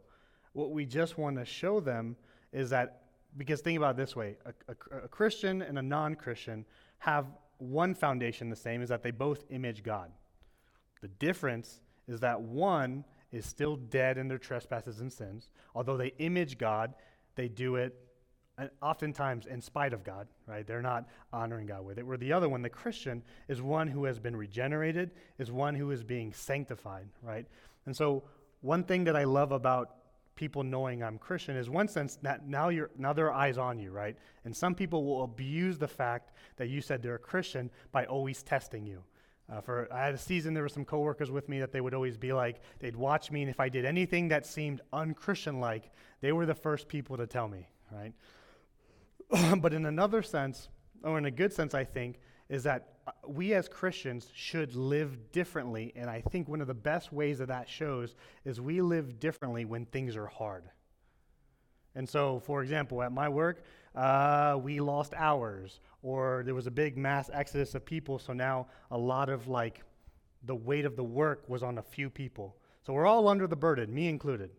[0.53, 2.15] What we just want to show them
[2.51, 3.01] is that,
[3.37, 6.65] because think about it this way a, a, a Christian and a non Christian
[6.99, 10.11] have one foundation the same, is that they both image God.
[11.01, 15.49] The difference is that one is still dead in their trespasses and sins.
[15.75, 16.93] Although they image God,
[17.35, 17.95] they do it
[18.81, 20.65] oftentimes in spite of God, right?
[20.65, 22.05] They're not honoring God with it.
[22.05, 25.89] Where the other one, the Christian, is one who has been regenerated, is one who
[25.91, 27.47] is being sanctified, right?
[27.85, 28.23] And so,
[28.61, 29.95] one thing that I love about
[30.35, 33.79] people knowing I'm Christian is one sense that now you're now there are eyes on
[33.79, 34.17] you, right?
[34.45, 38.43] And some people will abuse the fact that you said they're a Christian by always
[38.43, 39.03] testing you.
[39.51, 41.93] Uh, for I had a season there were some coworkers with me that they would
[41.93, 45.91] always be like they'd watch me and if I did anything that seemed unchristian like,
[46.21, 48.13] they were the first people to tell me, right?
[49.61, 50.69] but in another sense,
[51.03, 52.19] or in a good sense, I think,
[52.49, 55.93] is that uh, we as Christians should live differently.
[55.95, 59.65] And I think one of the best ways that that shows is we live differently
[59.65, 60.63] when things are hard.
[61.95, 63.63] And so, for example, at my work,
[63.95, 68.17] uh, we lost hours, or there was a big mass exodus of people.
[68.17, 69.83] So now a lot of like
[70.43, 72.55] the weight of the work was on a few people.
[72.85, 74.49] So we're all under the burden, me included.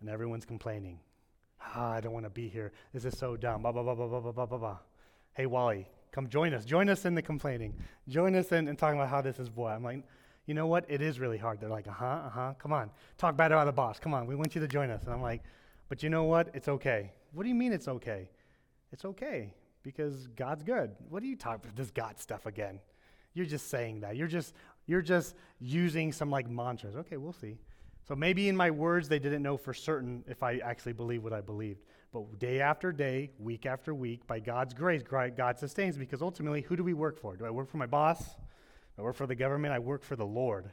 [0.00, 1.00] And everyone's complaining.
[1.60, 2.72] Ah, I don't want to be here.
[2.92, 3.62] This is so dumb.
[3.62, 4.78] Blah, blah, blah, blah, blah, blah, blah, blah.
[5.32, 6.64] Hey, Wally, come join us.
[6.64, 7.74] Join us in the complaining.
[8.08, 9.70] Join us in, in talking about how this is boy.
[9.70, 10.04] I'm like,
[10.46, 10.84] you know what?
[10.88, 11.60] It is really hard.
[11.60, 12.54] They're like, uh huh, uh huh.
[12.58, 12.90] Come on.
[13.16, 13.98] Talk bad about the boss.
[13.98, 14.26] Come on.
[14.26, 15.02] We want you to join us.
[15.04, 15.42] And I'm like,
[15.88, 16.50] but you know what?
[16.54, 17.12] It's okay.
[17.32, 18.28] What do you mean it's okay?
[18.92, 20.92] It's okay because God's good.
[21.08, 22.80] What are you talking about this God stuff again?
[23.34, 24.16] You're just saying that.
[24.16, 24.54] You're just
[24.86, 26.96] you're just using some like mantras.
[26.96, 27.56] Okay, we'll see.
[28.06, 31.32] So maybe in my words, they didn't know for certain if I actually believed what
[31.32, 31.82] I believed.
[32.12, 36.76] But day after day, week after week, by God's grace, God sustains because ultimately, who
[36.76, 37.36] do we work for?
[37.36, 38.22] Do I work for my boss?
[38.22, 39.72] Do I work for the government?
[39.72, 40.70] I work for the Lord.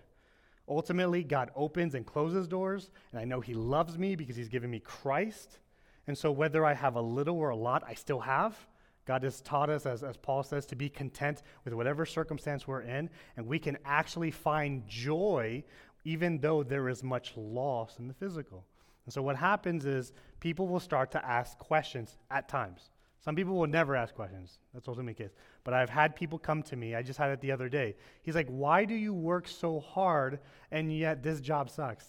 [0.68, 4.70] Ultimately, God opens and closes doors, and I know He loves me because He's given
[4.70, 5.60] me Christ.
[6.08, 8.58] And so, whether I have a little or a lot, I still have.
[9.06, 12.82] God has taught us, as, as Paul says, to be content with whatever circumstance we're
[12.82, 15.64] in, and we can actually find joy
[16.04, 18.66] even though there is much loss in the physical.
[19.10, 22.92] And so what happens is people will start to ask questions at times.
[23.26, 24.60] Some people will never ask questions.
[24.72, 25.32] That's also the case.
[25.64, 26.94] But I've had people come to me.
[26.94, 27.96] I just had it the other day.
[28.22, 32.06] He's like, "Why do you work so hard and yet this job sucks?"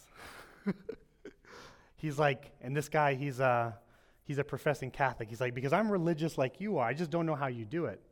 [1.96, 3.78] he's like, and this guy, he's a
[4.24, 5.30] he's a professing Catholic.
[5.30, 6.86] He's like, "Because I'm religious like you are.
[6.86, 8.02] I just don't know how you do it."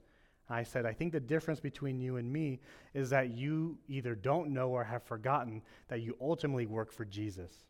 [0.49, 2.61] I said, I think the difference between you and me
[2.95, 7.68] is that you either don't know or have forgotten that you ultimately work for Jesus.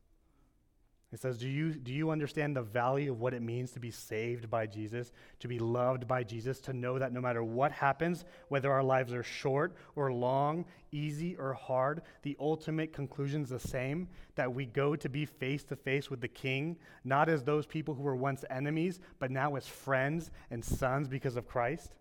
[1.10, 3.90] It says, do you, do you understand the value of what it means to be
[3.90, 8.26] saved by Jesus, to be loved by Jesus, to know that no matter what happens,
[8.48, 13.58] whether our lives are short or long, easy or hard, the ultimate conclusion is the
[13.58, 17.64] same that we go to be face to face with the King, not as those
[17.64, 21.94] people who were once enemies, but now as friends and sons because of Christ?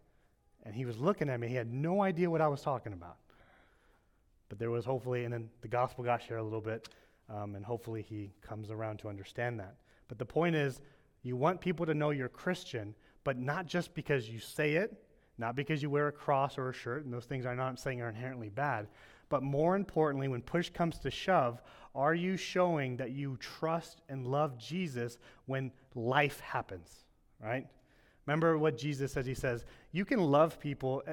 [0.63, 1.47] And he was looking at me.
[1.47, 3.15] He had no idea what I was talking about.
[4.49, 6.89] But there was hopefully, and then the gospel got shared a little bit,
[7.29, 9.75] um, and hopefully he comes around to understand that.
[10.07, 10.81] But the point is,
[11.23, 15.03] you want people to know you're Christian, but not just because you say it,
[15.37, 18.01] not because you wear a cross or a shirt, and those things I'm not saying
[18.01, 18.87] are inherently bad.
[19.29, 21.61] But more importantly, when push comes to shove,
[21.93, 27.05] are you showing that you trust and love Jesus when life happens,
[27.43, 27.67] right?
[28.25, 29.25] Remember what Jesus says?
[29.25, 31.03] He says, You can love people.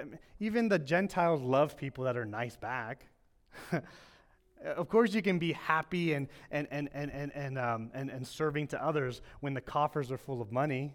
[0.41, 3.07] Even the Gentiles love people that are nice back.
[4.63, 8.27] of course, you can be happy and, and, and, and, and, and, um, and, and
[8.27, 10.95] serving to others when the coffers are full of money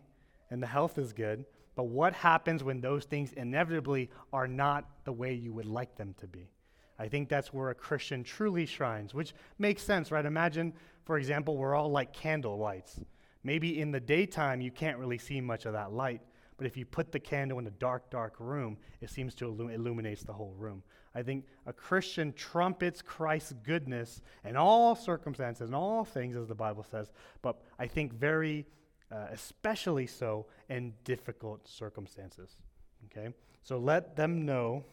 [0.49, 1.45] and the health is good.
[1.75, 6.13] But what happens when those things inevitably are not the way you would like them
[6.19, 6.49] to be?
[6.97, 10.25] I think that's where a Christian truly shines, which makes sense, right?
[10.25, 10.73] Imagine,
[11.05, 12.99] for example, we're all like candle lights.
[13.43, 16.21] Maybe in the daytime you can't really see much of that light,
[16.57, 19.79] but if you put the candle in a dark, dark room, it seems to illuminate
[19.79, 20.83] illuminates the whole room.
[21.15, 26.55] I think a Christian trumpets Christ's goodness in all circumstances and all things, as the
[26.55, 28.65] Bible says, but I think very
[29.11, 32.57] uh, especially so in difficult circumstances.
[33.05, 33.33] Okay?
[33.63, 34.83] So let them know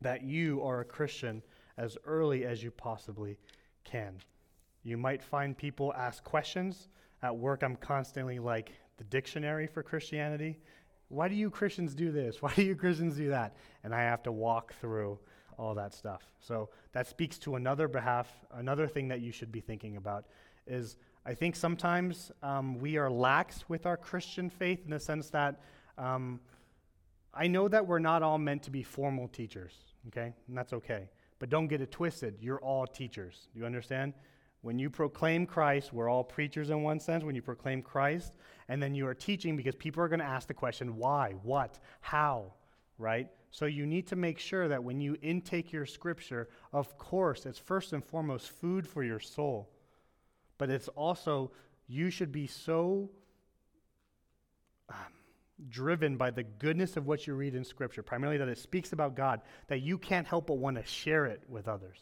[0.00, 1.42] that you are a Christian
[1.76, 3.38] as early as you possibly
[3.84, 4.18] can.
[4.82, 6.88] You might find people ask questions
[7.22, 10.58] at work, I'm constantly like the dictionary for Christianity.
[11.08, 12.42] Why do you Christians do this?
[12.42, 13.56] Why do you Christians do that?
[13.84, 15.18] And I have to walk through
[15.58, 16.22] all that stuff.
[16.40, 20.26] So that speaks to another behalf, another thing that you should be thinking about
[20.66, 25.30] is I think sometimes um, we are lax with our Christian faith in the sense
[25.30, 25.60] that
[25.98, 26.40] um,
[27.32, 29.72] I know that we're not all meant to be formal teachers,
[30.08, 30.32] okay?
[30.48, 31.08] And that's okay.
[31.38, 32.36] But don't get it twisted.
[32.40, 33.48] You're all teachers.
[33.52, 34.14] Do you understand?
[34.66, 37.22] When you proclaim Christ, we're all preachers in one sense.
[37.22, 38.34] When you proclaim Christ,
[38.68, 41.78] and then you are teaching because people are going to ask the question why, what,
[42.00, 42.52] how,
[42.98, 43.28] right?
[43.52, 47.60] So you need to make sure that when you intake your scripture, of course, it's
[47.60, 49.70] first and foremost food for your soul.
[50.58, 51.52] But it's also,
[51.86, 53.08] you should be so
[54.88, 54.96] um,
[55.68, 59.14] driven by the goodness of what you read in scripture, primarily that it speaks about
[59.14, 62.00] God, that you can't help but want to share it with others.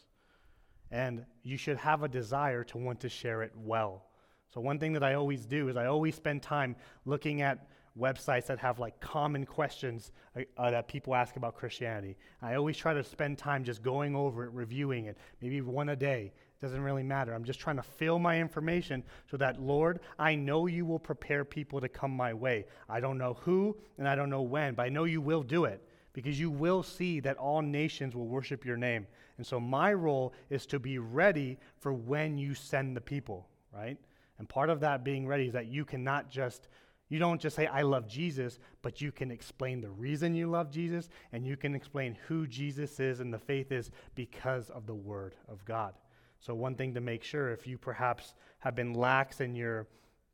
[0.91, 4.05] And you should have a desire to want to share it well.
[4.53, 7.67] So, one thing that I always do is I always spend time looking at
[7.99, 12.17] websites that have like common questions uh, uh, that people ask about Christianity.
[12.41, 15.95] I always try to spend time just going over it, reviewing it, maybe one a
[15.95, 16.31] day.
[16.35, 17.33] It doesn't really matter.
[17.33, 21.45] I'm just trying to fill my information so that, Lord, I know you will prepare
[21.45, 22.65] people to come my way.
[22.89, 25.65] I don't know who and I don't know when, but I know you will do
[25.65, 25.81] it
[26.13, 29.05] because you will see that all nations will worship your name.
[29.37, 33.97] And so my role is to be ready for when you send the people, right?
[34.37, 36.67] And part of that being ready is that you cannot just
[37.07, 40.71] you don't just say, I love Jesus, but you can explain the reason you love
[40.71, 44.95] Jesus, and you can explain who Jesus is and the faith is because of the
[44.95, 45.93] Word of God.
[46.39, 49.87] So, one thing to make sure if you perhaps have been lax in your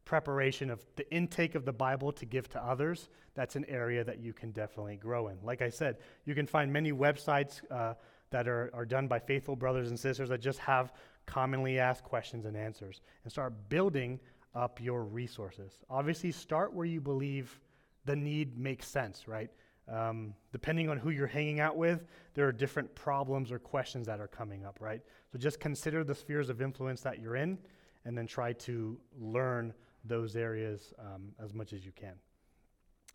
[0.05, 4.19] preparation of the intake of the Bible to give to others, that's an area that
[4.19, 5.37] you can definitely grow in.
[5.43, 7.93] Like I said, you can find many websites uh,
[8.31, 10.93] that are, are done by faithful brothers and sisters that just have
[11.25, 14.19] commonly asked questions and answers and start building
[14.55, 15.83] up your resources.
[15.89, 17.59] Obviously, start where you believe
[18.05, 19.49] the need makes sense, right?
[19.87, 24.19] Um, depending on who you're hanging out with, there are different problems or questions that
[24.19, 25.01] are coming up, right?
[25.31, 27.57] So just consider the spheres of influence that you're in
[28.05, 29.73] and then try to learn
[30.05, 32.13] those areas um, as much as you can.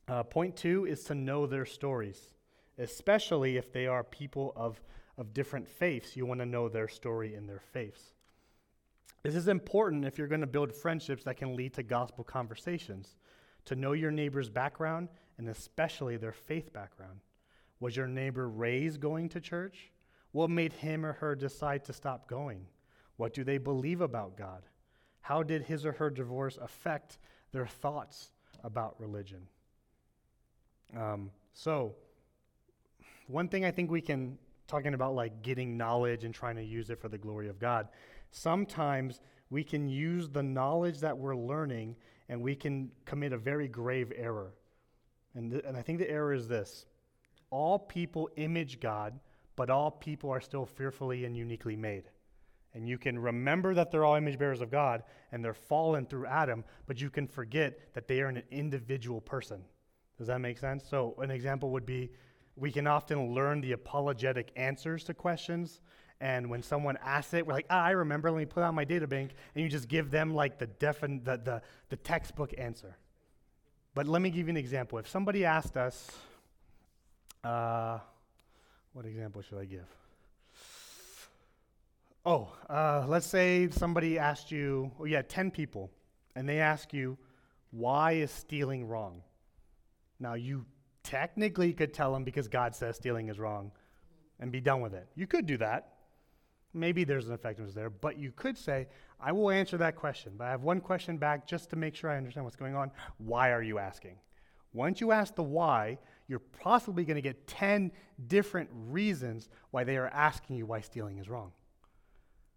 [0.09, 2.35] Uh, point two is to know their stories,
[2.79, 4.81] especially if they are people of,
[5.18, 6.16] of different faiths.
[6.16, 8.14] You want to know their story and their faiths.
[9.22, 13.16] This is important if you're going to build friendships that can lead to gospel conversations.
[13.64, 17.20] To know your neighbor's background and especially their faith background.
[17.81, 19.90] Was your neighbor raised going to church?
[20.33, 22.66] What made him or her decide to stop going?
[23.16, 24.62] What do they believe about God?
[25.20, 27.18] How did his or her divorce affect
[27.52, 28.31] their thoughts
[28.62, 29.48] about religion?
[30.96, 31.94] Um, so,
[33.26, 36.90] one thing I think we can, talking about like getting knowledge and trying to use
[36.90, 37.88] it for the glory of God,
[38.31, 41.96] sometimes we can use the knowledge that we're learning
[42.29, 44.52] and we can commit a very grave error.
[45.35, 46.87] And, th- and I think the error is this
[47.50, 49.18] all people image God,
[49.55, 52.05] but all people are still fearfully and uniquely made.
[52.74, 55.02] And you can remember that they're all image bearers of God
[55.33, 59.62] and they're fallen through Adam, but you can forget that they are an individual person.
[60.18, 60.85] Does that make sense?
[60.88, 62.11] So, an example would be
[62.57, 65.81] we can often learn the apologetic answers to questions
[66.21, 68.85] and when someone asks it, we're like, ah, I remember, let me put out my
[68.85, 72.97] data bank, and you just give them like the, defin- the, the, the textbook answer.
[73.95, 74.99] But let me give you an example.
[74.99, 76.11] If somebody asked us,
[77.45, 77.99] uh,
[78.92, 79.87] what example should I give?
[82.25, 85.90] Oh, uh, let's say somebody asked you, oh, yeah, 10 people,
[86.35, 87.19] and they ask you,
[87.71, 89.23] why is stealing wrong?
[90.19, 90.64] Now, you
[91.07, 93.71] technically you could tell them because God says stealing is wrong
[94.40, 95.07] and be done with it.
[95.14, 95.92] You could do that.
[96.75, 98.88] Maybe there's an effectiveness there, but you could say,
[99.21, 102.11] I will answer that question, but I have one question back just to make sure
[102.11, 102.90] I understand what's going on.
[103.19, 104.16] Why are you asking?
[104.75, 105.97] Once you ask the why,
[106.29, 107.92] you're possibly going to get 10
[108.27, 111.53] different reasons why they are asking you why stealing is wrong.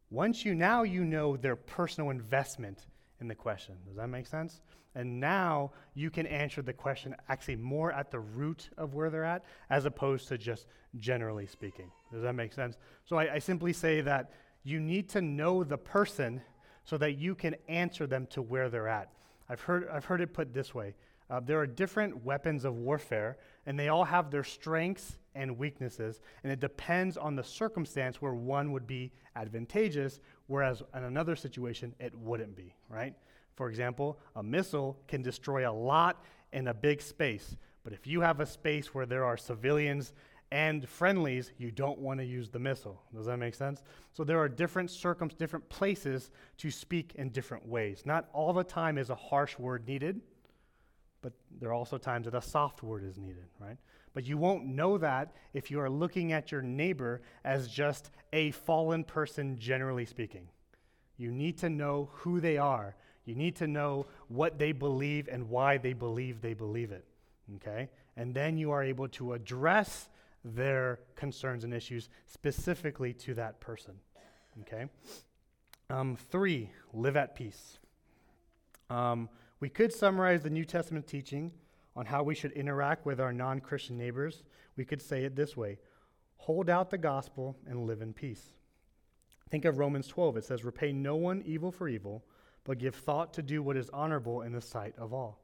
[0.09, 2.87] Once you now you know their personal investment
[3.21, 3.75] in the question.
[3.87, 4.61] Does that make sense?
[4.95, 9.25] And now you can answer the question actually more at the root of where they're
[9.25, 10.65] at as opposed to just
[10.97, 11.91] generally speaking.
[12.11, 12.77] Does that make sense?
[13.05, 14.31] So I, I simply say that
[14.63, 16.41] you need to know the person
[16.83, 19.09] so that you can answer them to where they're at.
[19.47, 20.95] I've heard, I've heard it put this way
[21.29, 26.19] uh, there are different weapons of warfare, and they all have their strengths and weaknesses,
[26.43, 31.95] and it depends on the circumstance where one would be advantageous, whereas in another situation,
[31.99, 33.13] it wouldn't be, right?
[33.55, 38.19] For example, a missile can destroy a lot in a big space, but if you
[38.21, 40.13] have a space where there are civilians
[40.51, 43.01] and friendlies, you don't want to use the missile.
[43.15, 43.83] Does that make sense?
[44.13, 48.03] So there are different circums, different places to speak in different ways.
[48.05, 50.21] Not all the time is a harsh word needed,
[51.21, 53.77] but there are also times that a soft word is needed, right?
[54.19, 58.51] But you won't know that if you are looking at your neighbor as just a
[58.51, 60.49] fallen person, generally speaking.
[61.15, 62.97] You need to know who they are.
[63.23, 67.05] You need to know what they believe and why they believe they believe it,
[67.55, 67.87] okay?
[68.17, 70.09] And then you are able to address
[70.43, 73.93] their concerns and issues specifically to that person.
[74.63, 74.87] Okay?
[75.89, 77.79] Um, three, live at peace.
[78.89, 79.29] Um,
[79.61, 81.53] we could summarize the New Testament teaching
[81.99, 84.43] on how we should interact with our non Christian neighbors.
[84.77, 85.79] We could say it this way
[86.37, 88.53] hold out the gospel and live in peace.
[89.49, 90.37] Think of Romans 12.
[90.37, 92.23] It says, Repay no one evil for evil,
[92.63, 95.41] but give thought to do what is honorable in the sight of all.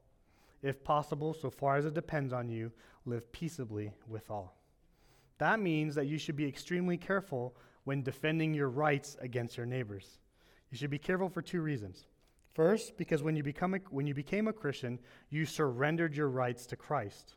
[0.62, 2.72] If possible, so far as it depends on you,
[3.04, 4.56] live peaceably with all.
[5.36, 7.54] That means that you should be extremely careful
[7.84, 10.20] when defending your rights against your neighbors.
[10.70, 12.06] You should be careful for two reasons.
[12.56, 14.98] First, because when you, become a, when you became a Christian,
[15.28, 17.34] you surrendered your rights to Christ.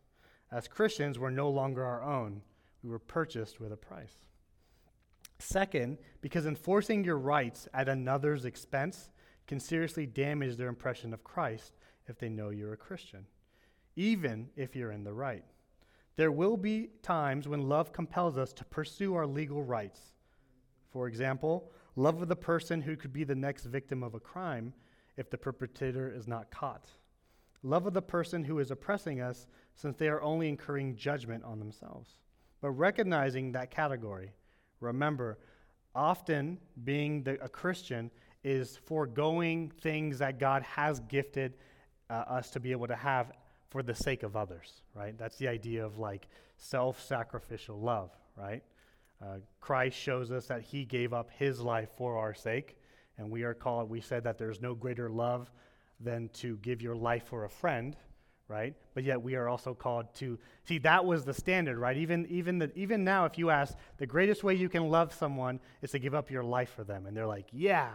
[0.50, 2.42] As Christians, we're no longer our own,
[2.82, 4.14] we were purchased with a price.
[5.38, 9.10] Second, because enforcing your rights at another's expense
[9.46, 11.74] can seriously damage their impression of Christ
[12.08, 13.26] if they know you're a Christian,
[13.98, 15.44] even if you're in the right.
[16.16, 20.00] There will be times when love compels us to pursue our legal rights.
[20.92, 24.74] For example, love of the person who could be the next victim of a crime
[25.20, 26.86] if the perpetrator is not caught.
[27.62, 31.60] Love of the person who is oppressing us, since they are only incurring judgment on
[31.60, 32.18] themselves.
[32.62, 34.32] But recognizing that category,
[34.80, 35.38] remember,
[35.94, 38.10] often being the, a Christian
[38.46, 41.56] is foregoing things that God has gifted
[42.10, 43.34] uh, us to be able to have
[43.70, 45.18] for the sake of others, right?
[45.18, 48.64] That's the idea of like self sacrificial love, right?
[49.22, 52.78] Uh, Christ shows us that he gave up his life for our sake.
[53.20, 55.52] And we are called, we said that there's no greater love
[56.00, 57.96] than to give your life for a friend,
[58.48, 58.74] right?
[58.94, 61.98] But yet we are also called to see that was the standard, right?
[61.98, 65.60] Even even the, even now, if you ask, the greatest way you can love someone
[65.82, 67.90] is to give up your life for them, and they're like, yeah,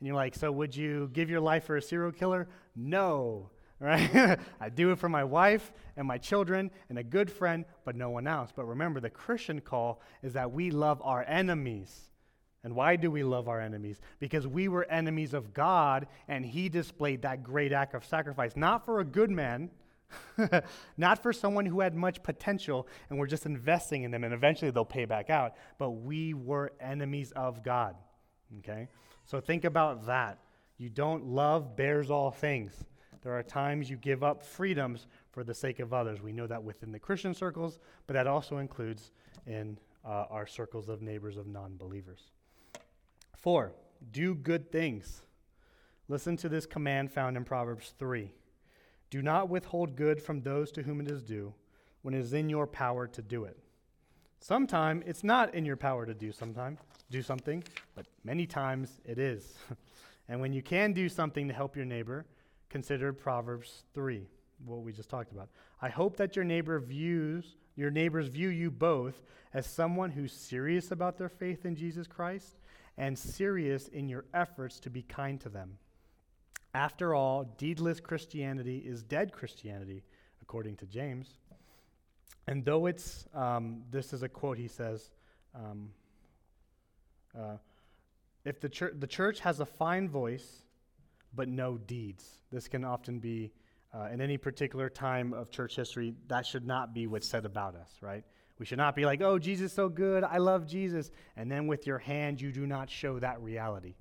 [0.00, 2.48] and you're like, so would you give your life for a serial killer?
[2.74, 3.50] No,
[3.80, 4.38] right?
[4.60, 8.08] I do it for my wife and my children and a good friend, but no
[8.08, 8.50] one else.
[8.54, 12.10] But remember, the Christian call is that we love our enemies.
[12.62, 14.00] And why do we love our enemies?
[14.18, 18.84] Because we were enemies of God, and He displayed that great act of sacrifice, not
[18.84, 19.70] for a good man,
[20.96, 24.70] not for someone who had much potential, and we're just investing in them, and eventually
[24.70, 27.96] they'll pay back out, but we were enemies of God.
[28.58, 28.88] Okay?
[29.24, 30.38] So think about that.
[30.76, 32.72] You don't love bears all things.
[33.22, 36.22] There are times you give up freedoms for the sake of others.
[36.22, 39.12] We know that within the Christian circles, but that also includes
[39.46, 42.30] in uh, our circles of neighbors of non believers.
[43.40, 43.72] Four,
[44.12, 45.22] do good things.
[46.08, 48.30] Listen to this command found in Proverbs 3.
[49.08, 51.54] Do not withhold good from those to whom it is due
[52.02, 53.56] when it is in your power to do it.
[54.40, 56.78] Sometime it's not in your power to do sometime,
[57.10, 57.64] do something,
[57.94, 59.54] but many times it is.
[60.28, 62.26] and when you can do something to help your neighbor,
[62.68, 64.26] consider Proverbs 3,
[64.64, 65.48] what we just talked about.
[65.80, 69.22] I hope that your neighbor views your neighbors view you both
[69.54, 72.58] as someone who's serious about their faith in Jesus Christ
[73.00, 75.78] and serious in your efforts to be kind to them.
[76.74, 80.04] After all, deedless Christianity is dead Christianity,
[80.42, 81.38] according to James.
[82.46, 85.10] And though it's, um, this is a quote he says,
[85.54, 85.88] um,
[87.36, 87.56] uh,
[88.44, 90.62] if the, chur- the church has a fine voice
[91.34, 93.50] but no deeds, this can often be,
[93.94, 97.74] uh, in any particular time of church history, that should not be what's said about
[97.76, 98.24] us, right?
[98.60, 101.66] We should not be like, oh, Jesus is so good, I love Jesus, and then
[101.66, 103.94] with your hand you do not show that reality.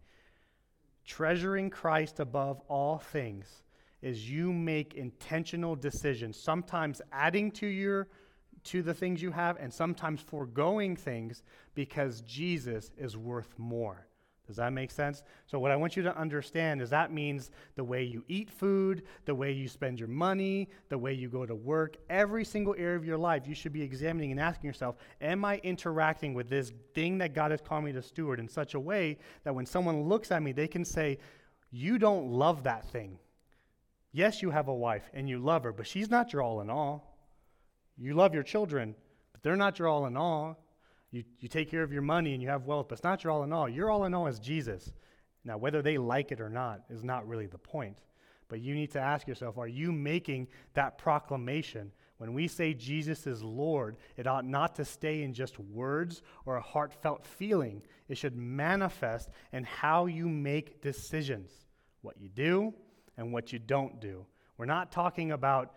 [1.06, 3.64] Treasuring Christ above all things
[4.02, 8.10] is you make intentional decisions, sometimes adding to your
[8.66, 11.42] to the things you have and sometimes foregoing things
[11.74, 14.09] because Jesus is worth more.
[14.50, 15.22] Does that make sense?
[15.46, 19.04] So, what I want you to understand is that means the way you eat food,
[19.26, 22.98] the way you spend your money, the way you go to work, every single area
[22.98, 26.74] of your life, you should be examining and asking yourself Am I interacting with this
[26.96, 30.02] thing that God has called me to steward in such a way that when someone
[30.02, 31.20] looks at me, they can say,
[31.70, 33.20] You don't love that thing.
[34.14, 36.72] Yes, you have a wife and you love her, but she's not your all in
[36.72, 37.16] all.
[38.00, 38.96] You love your children,
[39.32, 40.58] but they're not your all in all.
[41.12, 43.32] You, you take care of your money and you have wealth, but it's not your
[43.32, 43.68] all in all.
[43.68, 44.92] Your all in all is Jesus.
[45.44, 48.02] Now, whether they like it or not is not really the point.
[48.48, 51.92] But you need to ask yourself are you making that proclamation?
[52.18, 56.58] When we say Jesus is Lord, it ought not to stay in just words or
[56.58, 57.82] a heartfelt feeling.
[58.10, 61.52] It should manifest in how you make decisions
[62.02, 62.74] what you do
[63.18, 64.26] and what you don't do.
[64.58, 65.74] We're not talking about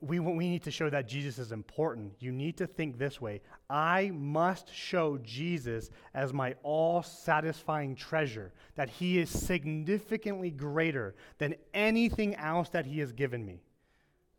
[0.00, 2.12] we, we need to show that Jesus is important.
[2.20, 8.52] You need to think this way I must show Jesus as my all satisfying treasure,
[8.76, 13.62] that he is significantly greater than anything else that he has given me.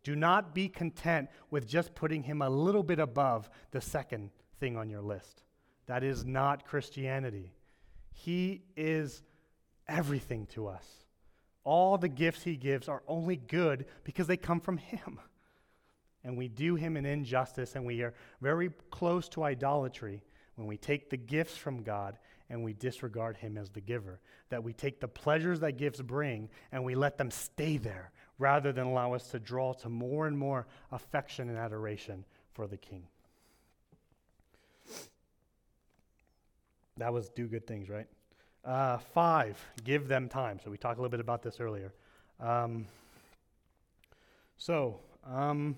[0.03, 4.77] Do not be content with just putting him a little bit above the second thing
[4.77, 5.43] on your list.
[5.87, 7.53] That is not Christianity.
[8.11, 9.23] He is
[9.87, 11.03] everything to us.
[11.63, 15.19] All the gifts He gives are only good because they come from Him.
[16.23, 20.21] And we do Him an injustice, and we are very close to idolatry
[20.55, 22.17] when we take the gifts from God
[22.49, 24.19] and we disregard Him as the giver.
[24.49, 28.71] That we take the pleasures that gifts bring and we let them stay there rather
[28.71, 33.07] than allow us to draw to more and more affection and adoration for the King.
[36.97, 38.07] That was do good things, right?
[38.63, 40.59] Uh, five, give them time.
[40.63, 41.93] So we talked a little bit about this earlier.
[42.39, 42.85] Um,
[44.57, 45.75] so, um,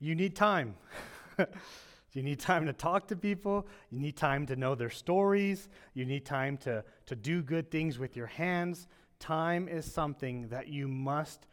[0.00, 0.74] you need time.
[2.12, 3.66] you need time to talk to people.
[3.90, 5.68] You need time to know their stories.
[5.94, 8.86] You need time to, to do good things with your hands.
[9.18, 11.46] Time is something that you must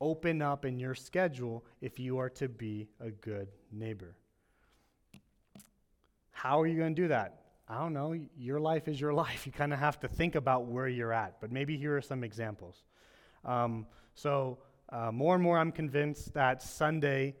[0.00, 4.16] open up in your schedule if you are to be a good neighbor.
[6.30, 7.42] How are you going to do that?
[7.68, 8.14] I don't know.
[8.36, 9.46] Your life is your life.
[9.46, 11.40] You kind of have to think about where you're at.
[11.40, 12.84] But maybe here are some examples.
[13.44, 14.58] Um, so,
[14.90, 17.34] uh, more and more, I'm convinced that Sunday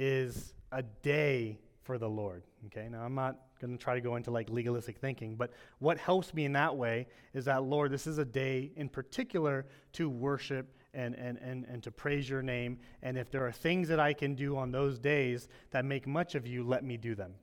[0.00, 2.42] is a day for the Lord.
[2.66, 5.98] Okay, now I'm not going to try to go into like legalistic thinking, but what
[5.98, 10.08] helps me in that way is that, Lord, this is a day in particular to
[10.08, 12.78] worship and, and, and, and to praise your name.
[13.02, 16.34] And if there are things that I can do on those days that make much
[16.34, 17.34] of you, let me do them.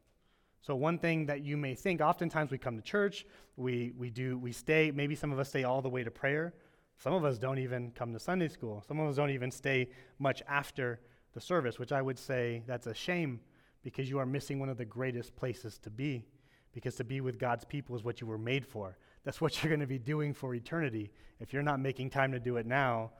[0.61, 4.37] So one thing that you may think, oftentimes we come to church, we, we do,
[4.37, 6.53] we stay, maybe some of us stay all the way to prayer.
[6.97, 8.83] Some of us don't even come to Sunday school.
[8.87, 10.99] Some of us don't even stay much after
[11.37, 13.39] the service, which I would say that's a shame
[13.83, 16.25] because you are missing one of the greatest places to be.
[16.73, 18.97] Because to be with God's people is what you were made for.
[19.23, 21.11] That's what you're going to be doing for eternity.
[21.39, 23.11] If you're not making time to do it now,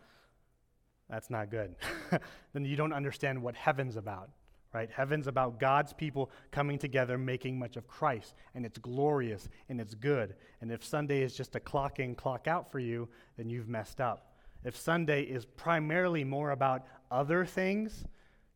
[1.07, 1.75] that's not good.
[2.53, 4.31] then you don't understand what heaven's about
[4.73, 4.89] right?
[4.91, 9.95] Heaven's about God's people coming together, making much of Christ, and it's glorious and it's
[9.95, 10.35] good.
[10.59, 13.07] And if Sunday is just a clock in, clock out for you,
[13.37, 14.27] then you've messed up.
[14.63, 18.05] If Sunday is primarily more about other things,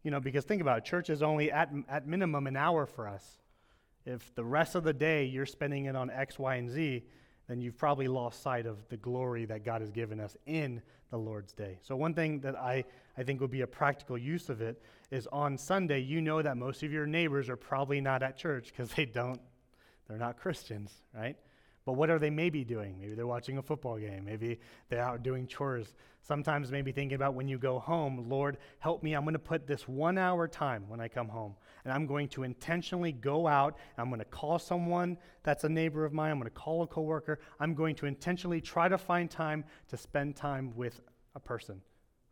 [0.03, 3.07] you know, because think about it, church is only at, at minimum an hour for
[3.07, 3.39] us.
[4.05, 7.03] If the rest of the day you're spending it on X, Y, and Z,
[7.47, 11.17] then you've probably lost sight of the glory that God has given us in the
[11.17, 11.77] Lord's day.
[11.81, 12.85] So, one thing that I,
[13.17, 14.81] I think would be a practical use of it
[15.11, 18.67] is on Sunday, you know that most of your neighbors are probably not at church
[18.67, 19.41] because they don't,
[20.07, 21.35] they're not Christians, right?
[21.85, 22.97] But what are they maybe doing?
[22.99, 24.25] Maybe they're watching a football game.
[24.25, 24.59] Maybe
[24.89, 25.95] they're out doing chores.
[26.21, 29.13] Sometimes maybe thinking about when you go home, Lord, help me.
[29.13, 31.55] I'm going to put this one hour time when I come home.
[31.83, 33.77] And I'm going to intentionally go out.
[33.97, 36.31] I'm going to call someone that's a neighbor of mine.
[36.31, 37.39] I'm going to call a coworker.
[37.59, 41.01] I'm going to intentionally try to find time to spend time with
[41.33, 41.81] a person,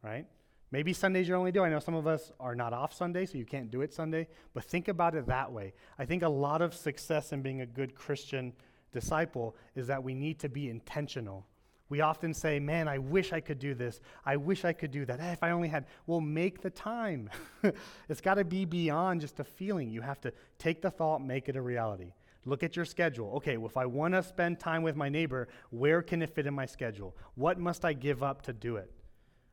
[0.04, 0.28] right?
[0.72, 1.72] Maybe Sundays you're only doing.
[1.72, 4.28] I know some of us are not off Sunday, so you can't do it Sunday,
[4.54, 5.74] but think about it that way.
[5.98, 8.54] I think a lot of success in being a good Christian
[8.92, 11.46] disciple is that we need to be intentional.
[11.90, 14.00] We often say, Man, I wish I could do this.
[14.26, 15.20] I wish I could do that.
[15.20, 17.30] Hey, if I only had, well, make the time.
[18.10, 19.90] it's got to be beyond just a feeling.
[19.90, 22.14] You have to take the thought, make it a reality.
[22.46, 23.34] Look at your schedule.
[23.38, 26.48] Okay, well, if I want to spend time with my neighbor, where can it fit
[26.48, 27.16] in my schedule?
[27.36, 28.92] What must I give up to do it?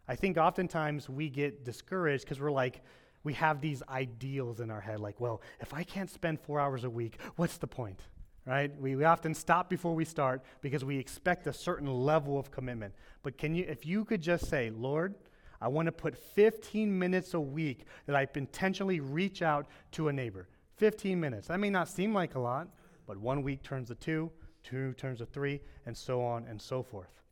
[0.08, 2.82] I think oftentimes we get discouraged because we're like,
[3.24, 6.84] we have these ideals in our head, like, well, if I can't spend four hours
[6.84, 8.00] a week, what's the point?
[8.46, 8.70] Right?
[8.80, 12.94] We, we often stop before we start because we expect a certain level of commitment.
[13.24, 15.16] But can you, if you could just say, Lord,
[15.60, 20.12] I want to put 15 minutes a week that I intentionally reach out to a
[20.12, 20.48] neighbor.
[20.76, 21.48] 15 minutes.
[21.48, 22.68] That may not seem like a lot,
[23.06, 24.30] but one week turns to two,
[24.62, 27.22] two turns to three, and so on and so forth.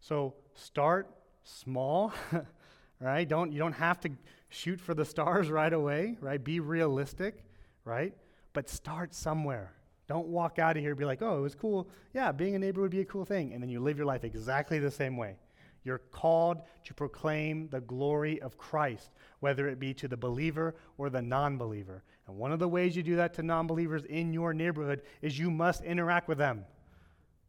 [0.00, 1.10] So start
[1.42, 2.12] small,
[3.00, 3.28] right?
[3.28, 4.10] Don't, you don't have to
[4.48, 6.42] shoot for the stars right away, right?
[6.42, 7.44] Be realistic,
[7.84, 8.14] right?
[8.52, 9.72] But start somewhere.
[10.08, 11.88] Don't walk out of here and be like, oh, it was cool.
[12.14, 13.52] Yeah, being a neighbor would be a cool thing.
[13.52, 15.36] And then you live your life exactly the same way.
[15.84, 21.10] You're called to proclaim the glory of Christ, whether it be to the believer or
[21.10, 22.02] the non believer.
[22.26, 25.38] And one of the ways you do that to non believers in your neighborhood is
[25.38, 26.64] you must interact with them.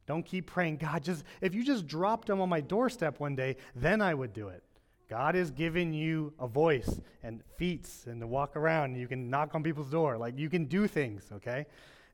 [0.06, 3.58] Don't keep praying, God, just if you just dropped them on my doorstep one day,
[3.76, 4.64] then I would do it.
[5.10, 8.96] God has given you a voice and feet and to walk around.
[8.96, 10.18] You can knock on people's door.
[10.18, 11.66] Like you can do things, okay?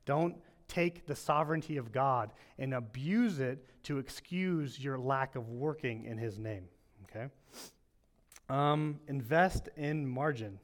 [0.06, 0.36] Don't
[0.68, 6.16] take the sovereignty of God and abuse it to excuse your lack of working in
[6.16, 6.64] His name,
[7.04, 7.30] okay?
[8.48, 10.58] Um, invest in margin.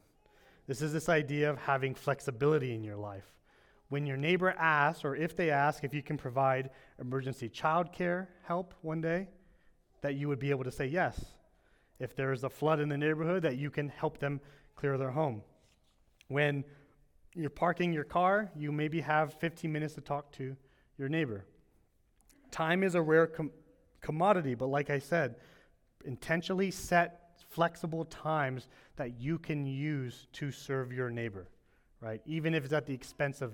[0.65, 3.33] This is this idea of having flexibility in your life
[3.93, 8.73] when your neighbor asks, or if they ask, if you can provide emergency childcare help
[8.81, 9.27] one day,
[10.01, 11.23] that you would be able to say yes.
[11.99, 14.41] If there is a flood in the neighborhood, that you can help them
[14.75, 15.43] clear their home.
[16.27, 16.63] When
[17.35, 20.55] you're parking your car, you maybe have 15 minutes to talk to
[20.97, 21.45] your neighbor.
[22.51, 23.51] Time is a rare com-
[24.01, 25.35] commodity, but like I said,
[26.05, 31.47] intentionally set flexible times that you can use to serve your neighbor,
[32.01, 32.21] right?
[32.25, 33.53] Even if it's at the expense of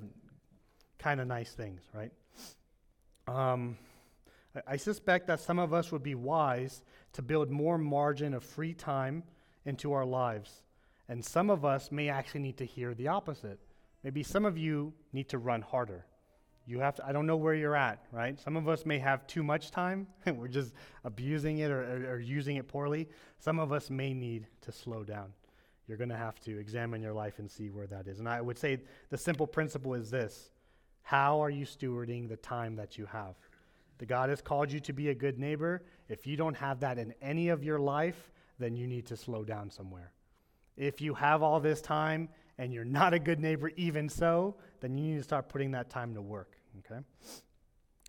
[0.98, 2.12] kind of nice things, right?
[3.28, 3.78] Um,
[4.56, 8.44] I, I suspect that some of us would be wise to build more margin of
[8.44, 9.24] free time
[9.66, 10.64] into our lives.
[11.08, 13.60] And some of us may actually need to hear the opposite.
[14.04, 16.06] Maybe some of you need to run harder.
[16.66, 18.39] You have to, I don't know where you're at, right?
[18.39, 20.74] Some of us may have too much time and we're just
[21.04, 23.10] abusing it or, or, or using it poorly.
[23.39, 25.34] Some of us may need to slow down.
[25.88, 28.20] You're going to have to examine your life and see where that is.
[28.20, 30.52] And I would say the simple principle is this
[31.02, 33.36] How are you stewarding the time that you have?
[33.97, 35.82] The God has called you to be a good neighbor.
[36.08, 39.43] If you don't have that in any of your life, then you need to slow
[39.43, 40.12] down somewhere.
[40.78, 42.30] If you have all this time
[42.60, 45.89] and you're not a good neighbor, even so, then you need to start putting that
[45.89, 46.57] time to work.
[46.80, 47.01] Okay?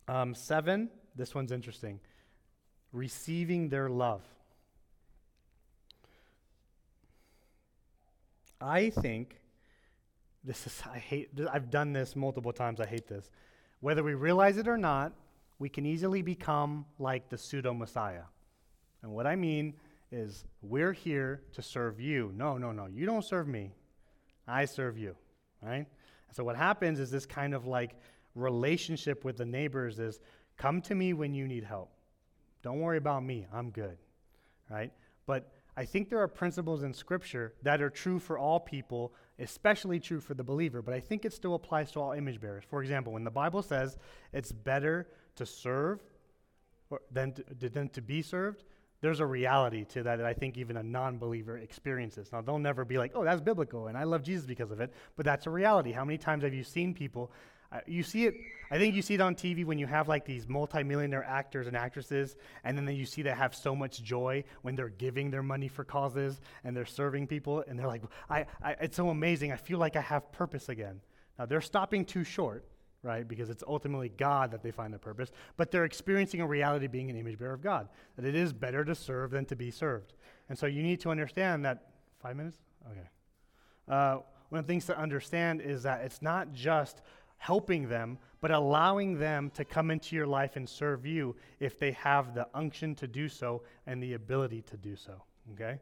[0.08, 2.00] Um, seven, this one's interesting.
[2.92, 4.22] Receiving their love.
[8.60, 9.40] I think
[10.42, 12.80] this is, I hate, I've done this multiple times.
[12.80, 13.30] I hate this.
[13.78, 15.12] Whether we realize it or not,
[15.60, 18.24] we can easily become like the pseudo Messiah.
[19.02, 19.74] And what I mean
[20.10, 22.32] is, we're here to serve you.
[22.34, 22.86] No, no, no.
[22.86, 23.70] You don't serve me.
[24.46, 25.16] I serve you,
[25.62, 25.86] right?
[25.86, 27.96] And so what happens is this kind of like
[28.34, 30.20] relationship with the neighbors is
[30.56, 31.90] come to me when you need help.
[32.62, 33.46] Don't worry about me.
[33.52, 33.96] I'm good,
[34.70, 34.92] right?
[35.26, 39.98] But I think there are principles in Scripture that are true for all people, especially
[39.98, 42.64] true for the believer, but I think it still applies to all image bearers.
[42.68, 43.96] For example, when the Bible says
[44.32, 46.02] it's better to serve
[47.10, 48.64] than to, than to be served,
[49.00, 52.30] there's a reality to that that I think even a non believer experiences.
[52.32, 54.92] Now, they'll never be like, oh, that's biblical and I love Jesus because of it,
[55.16, 55.92] but that's a reality.
[55.92, 57.32] How many times have you seen people?
[57.72, 58.34] Uh, you see it,
[58.72, 61.76] I think you see it on TV when you have like these multimillionaire actors and
[61.76, 65.68] actresses, and then you see they have so much joy when they're giving their money
[65.68, 69.52] for causes and they're serving people, and they're like, I, I, it's so amazing.
[69.52, 71.00] I feel like I have purpose again.
[71.38, 72.64] Now, they're stopping too short
[73.02, 73.26] right?
[73.26, 75.30] Because it's ultimately God that they find their purpose.
[75.56, 78.84] But they're experiencing a reality being an image bearer of God, that it is better
[78.84, 80.12] to serve than to be served.
[80.48, 81.86] And so you need to understand that.
[82.22, 82.58] Five minutes?
[82.90, 83.08] Okay.
[83.88, 84.18] Uh,
[84.50, 87.00] one of the things to understand is that it's not just
[87.38, 91.92] helping them, but allowing them to come into your life and serve you if they
[91.92, 95.22] have the unction to do so and the ability to do so.
[95.54, 95.78] Okay?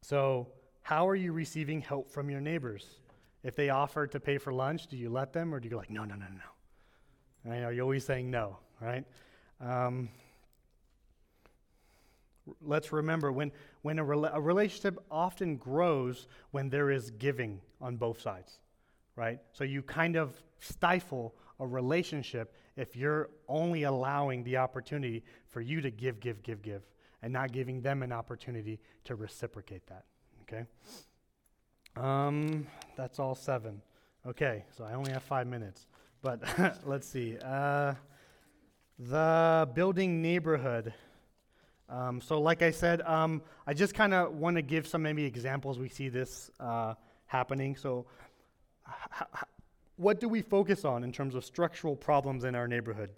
[0.00, 0.48] So,
[0.80, 3.00] how are you receiving help from your neighbors?
[3.44, 5.90] If they offer to pay for lunch, do you let them or do you like,
[5.90, 7.50] no, no, no, no?
[7.50, 7.62] Right?
[7.62, 9.04] Are you always saying no, right?
[9.60, 10.08] Um,
[12.62, 18.20] let's remember when, when a, a relationship often grows when there is giving on both
[18.20, 18.58] sides,
[19.14, 19.38] right?
[19.52, 25.80] So you kind of stifle a relationship if you're only allowing the opportunity for you
[25.82, 26.82] to give, give, give, give,
[27.22, 30.04] and not giving them an opportunity to reciprocate that,
[30.42, 30.66] okay?
[31.96, 32.66] Um,
[32.96, 33.80] that's all seven.
[34.26, 35.86] Okay, so I only have five minutes.
[36.22, 36.42] But
[36.86, 37.36] let's see.
[37.44, 37.94] Uh,
[38.98, 40.94] the building neighborhood.
[41.88, 45.24] Um, so, like I said, um, I just kind of want to give some maybe
[45.24, 46.94] examples we see this uh,
[47.26, 47.76] happening.
[47.76, 48.06] So,
[48.88, 49.44] h- h-
[49.96, 53.10] what do we focus on in terms of structural problems in our neighborhood?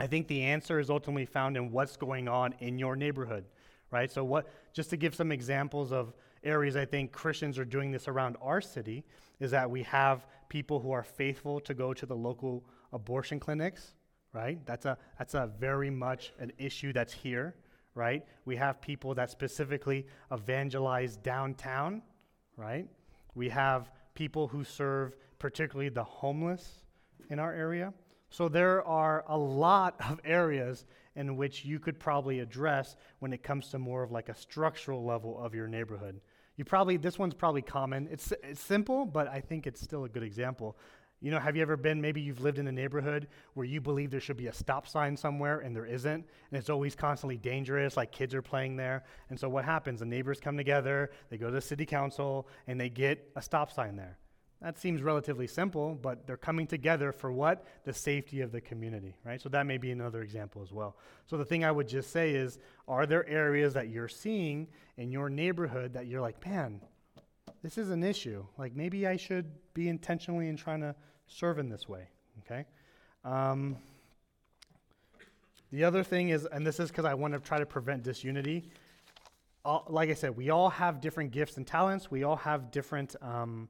[0.00, 3.44] I think the answer is ultimately found in what's going on in your neighborhood,
[3.90, 4.10] right?
[4.10, 4.48] So, what?
[4.72, 8.60] Just to give some examples of areas I think Christians are doing this around our
[8.60, 9.04] city
[9.40, 13.94] is that we have people who are faithful to go to the local abortion clinics,
[14.32, 14.64] right?
[14.66, 17.54] That's a, that's a very much an issue that's here,
[17.94, 18.24] right?
[18.44, 22.02] We have people that specifically evangelize downtown,
[22.56, 22.86] right?
[23.34, 26.82] We have people who serve particularly the homeless
[27.30, 27.92] in our area.
[28.30, 30.86] So there are a lot of areas
[31.16, 35.04] in which you could probably address when it comes to more of like a structural
[35.04, 36.20] level of your neighborhood.
[36.56, 38.08] You probably, this one's probably common.
[38.10, 40.76] It's, it's simple, but I think it's still a good example.
[41.20, 44.10] You know, have you ever been, maybe you've lived in a neighborhood where you believe
[44.10, 47.96] there should be a stop sign somewhere and there isn't, and it's always constantly dangerous,
[47.96, 49.04] like kids are playing there.
[49.30, 50.00] And so what happens?
[50.00, 53.70] The neighbors come together, they go to the city council, and they get a stop
[53.70, 54.18] sign there.
[54.62, 57.66] That seems relatively simple, but they're coming together for what?
[57.84, 59.40] The safety of the community, right?
[59.40, 60.96] So that may be another example as well.
[61.26, 65.10] So the thing I would just say is are there areas that you're seeing in
[65.10, 66.80] your neighborhood that you're like, man,
[67.64, 68.46] this is an issue.
[68.56, 70.94] Like maybe I should be intentionally in trying to
[71.26, 72.06] serve in this way,
[72.44, 72.64] okay?
[73.24, 73.76] Um,
[75.72, 78.70] the other thing is, and this is because I want to try to prevent disunity.
[79.64, 82.12] All, like I said, we all have different gifts and talents.
[82.12, 83.16] We all have different.
[83.20, 83.68] Um,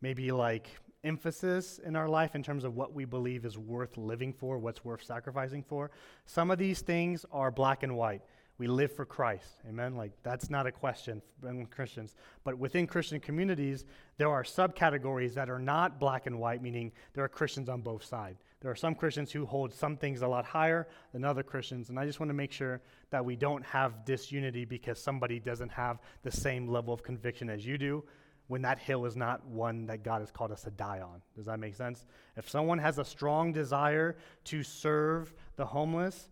[0.00, 0.68] maybe like
[1.04, 4.84] emphasis in our life in terms of what we believe is worth living for, what's
[4.84, 5.90] worth sacrificing for.
[6.26, 8.22] Some of these things are black and white.
[8.58, 9.62] We live for Christ.
[9.66, 9.96] Amen?
[9.96, 12.14] Like, that's not a question among Christians.
[12.44, 13.86] But within Christian communities,
[14.18, 18.04] there are subcategories that are not black and white, meaning there are Christians on both
[18.04, 18.42] sides.
[18.60, 21.88] There are some Christians who hold some things a lot higher than other Christians.
[21.88, 25.72] And I just want to make sure that we don't have disunity because somebody doesn't
[25.72, 28.04] have the same level of conviction as you do
[28.50, 31.22] when that hill is not one that God has called us to die on.
[31.36, 32.04] Does that make sense?
[32.36, 36.30] If someone has a strong desire to serve the homeless,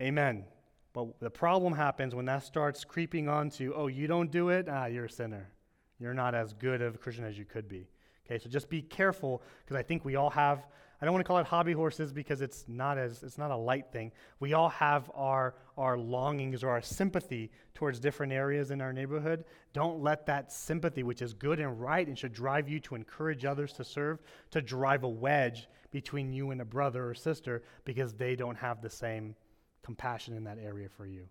[0.00, 0.46] amen.
[0.94, 4.66] But the problem happens when that starts creeping onto, oh, you don't do it?
[4.66, 5.50] Ah, you're a sinner.
[5.98, 7.86] You're not as good of a Christian as you could be.
[8.24, 10.66] Okay, so just be careful because I think we all have,
[11.02, 13.56] I don't want to call it hobby horses because it's not as it's not a
[13.56, 14.12] light thing.
[14.38, 19.44] We all have our our longings or our sympathy towards different areas in our neighborhood.
[19.72, 23.44] Don't let that sympathy, which is good and right and should drive you to encourage
[23.44, 24.20] others to serve,
[24.52, 28.80] to drive a wedge between you and a brother or sister because they don't have
[28.80, 29.34] the same
[29.82, 31.28] compassion in that area for you.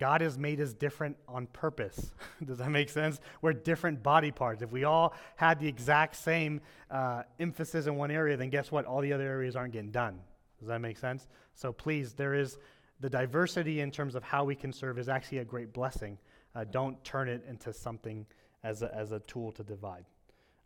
[0.00, 2.10] God has made us different on purpose.
[2.44, 3.20] Does that make sense?
[3.42, 4.62] We're different body parts.
[4.62, 8.86] If we all had the exact same uh, emphasis in one area, then guess what?
[8.86, 10.18] All the other areas aren't getting done.
[10.58, 11.28] Does that make sense?
[11.54, 12.58] So please, there is
[13.00, 16.16] the diversity in terms of how we can serve is actually a great blessing.
[16.54, 18.26] Uh, don't turn it into something
[18.64, 20.06] as a, as a tool to divide.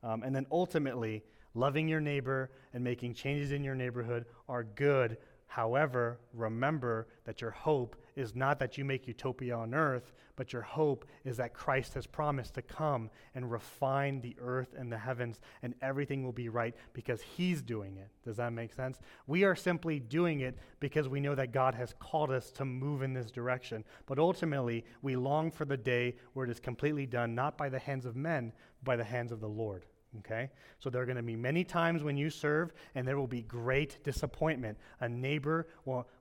[0.04, 1.24] Um, and then ultimately,
[1.54, 5.16] loving your neighbor and making changes in your neighborhood are good
[5.46, 10.62] However, remember that your hope is not that you make utopia on earth, but your
[10.62, 15.40] hope is that Christ has promised to come and refine the earth and the heavens,
[15.62, 18.08] and everything will be right because He's doing it.
[18.24, 18.98] Does that make sense?
[19.26, 23.02] We are simply doing it because we know that God has called us to move
[23.02, 23.84] in this direction.
[24.06, 27.78] But ultimately, we long for the day where it is completely done, not by the
[27.78, 29.84] hands of men, but by the hands of the Lord.
[30.20, 30.50] Okay?
[30.78, 33.42] So there are going to be many times when you serve, and there will be
[33.42, 34.78] great disappointment.
[35.00, 35.66] A neighbor,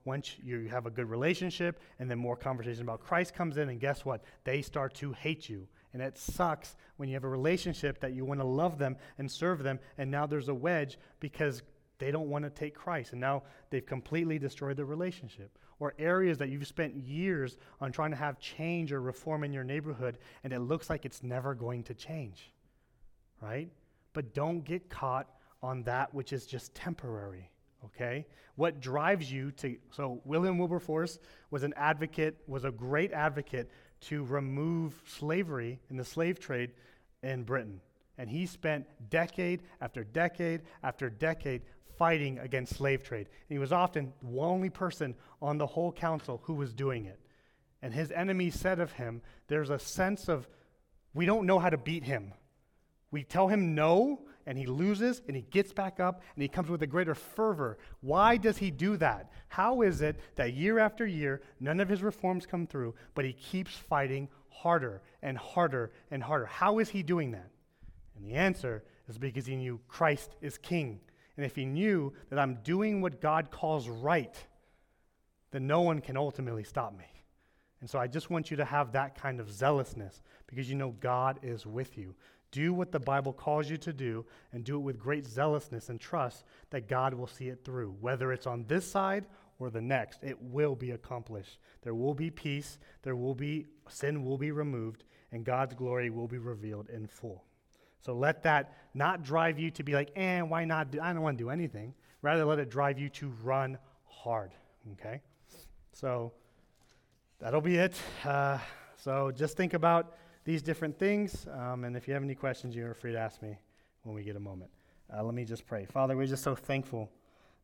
[0.04, 3.80] once you have a good relationship, and then more conversation about Christ comes in, and
[3.80, 4.22] guess what?
[4.44, 5.68] They start to hate you.
[5.92, 9.30] And it sucks when you have a relationship that you want to love them and
[9.30, 11.62] serve them, and now there's a wedge because
[11.98, 15.56] they don't want to take Christ, and now they've completely destroyed the relationship.
[15.78, 19.64] Or areas that you've spent years on trying to have change or reform in your
[19.64, 22.52] neighborhood, and it looks like it's never going to change,
[23.40, 23.70] right?
[24.14, 25.28] But don't get caught
[25.62, 27.50] on that which is just temporary.
[27.84, 28.26] Okay?
[28.56, 31.18] What drives you to so William Wilberforce
[31.50, 33.70] was an advocate, was a great advocate
[34.02, 36.72] to remove slavery in the slave trade
[37.22, 37.80] in Britain.
[38.16, 41.62] And he spent decade after decade after decade
[41.98, 43.28] fighting against slave trade.
[43.48, 47.18] And he was often the only person on the whole council who was doing it.
[47.82, 50.48] And his enemies said of him, there's a sense of,
[51.12, 52.32] we don't know how to beat him.
[53.14, 56.68] We tell him no, and he loses, and he gets back up, and he comes
[56.68, 57.78] with a greater fervor.
[58.00, 59.30] Why does he do that?
[59.46, 63.32] How is it that year after year, none of his reforms come through, but he
[63.32, 66.46] keeps fighting harder and harder and harder?
[66.46, 67.50] How is he doing that?
[68.16, 70.98] And the answer is because he knew Christ is king.
[71.36, 74.36] And if he knew that I'm doing what God calls right,
[75.52, 77.06] then no one can ultimately stop me.
[77.80, 80.94] And so I just want you to have that kind of zealousness because you know
[81.00, 82.14] God is with you.
[82.54, 86.00] Do what the Bible calls you to do and do it with great zealousness and
[86.00, 87.96] trust that God will see it through.
[88.00, 89.24] Whether it's on this side
[89.58, 91.58] or the next, it will be accomplished.
[91.82, 95.02] There will be peace, there will be sin will be removed,
[95.32, 97.42] and God's glory will be revealed in full.
[98.02, 100.92] So let that not drive you to be like, eh, why not?
[100.92, 101.92] Do, I don't want to do anything.
[102.22, 104.52] Rather, let it drive you to run hard.
[104.92, 105.22] Okay?
[105.92, 106.30] So
[107.40, 107.96] that'll be it.
[108.24, 108.58] Uh,
[108.96, 110.14] so just think about
[110.44, 111.46] these different things.
[111.52, 113.56] Um, and if you have any questions, you're free to ask me
[114.02, 114.70] when we get a moment.
[115.12, 115.84] Uh, let me just pray.
[115.86, 117.10] Father, we're just so thankful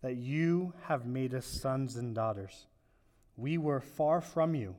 [0.03, 2.67] that you have made us sons and daughters.
[3.37, 4.75] We were far from you,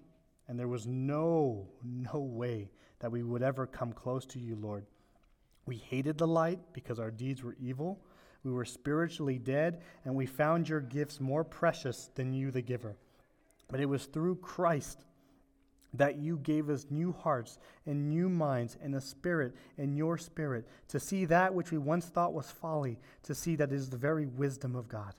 [0.47, 4.85] and there was no, no way that we would ever come close to you, Lord.
[5.65, 8.03] We hated the light because our deeds were evil.
[8.43, 12.97] We were spiritually dead, and we found your gifts more precious than you, the giver.
[13.67, 15.05] But it was through Christ
[15.93, 20.65] that you gave us new hearts and new minds and a spirit in your spirit
[20.87, 23.97] to see that which we once thought was folly, to see that it is the
[23.97, 25.13] very wisdom of God.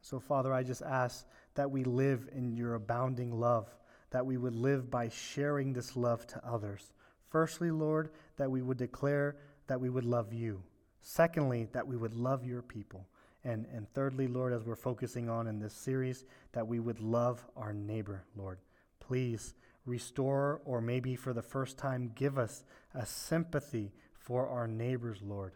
[0.00, 3.68] So, Father, I just ask that we live in your abounding love,
[4.10, 6.92] that we would live by sharing this love to others.
[7.28, 9.36] Firstly, Lord, that we would declare
[9.66, 10.62] that we would love you.
[11.00, 13.06] Secondly, that we would love your people.
[13.44, 17.44] And, and thirdly, Lord, as we're focusing on in this series, that we would love
[17.56, 18.58] our neighbor, Lord.
[19.00, 19.54] Please
[19.84, 22.64] restore, or maybe for the first time, give us
[22.94, 25.52] a sympathy for our neighbors, Lord.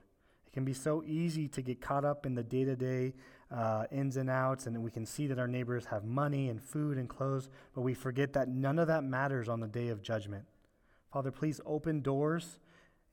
[0.47, 3.15] It can be so easy to get caught up in the day to day
[3.93, 7.09] ins and outs, and we can see that our neighbors have money and food and
[7.09, 10.45] clothes, but we forget that none of that matters on the day of judgment.
[11.13, 12.59] Father, please open doors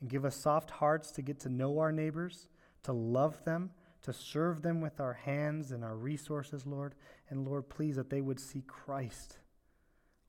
[0.02, 2.48] and give us soft hearts to get to know our neighbors,
[2.84, 3.70] to love them,
[4.02, 6.96] to serve them with our hands and our resources, Lord.
[7.30, 9.38] And Lord, please that they would see Christ.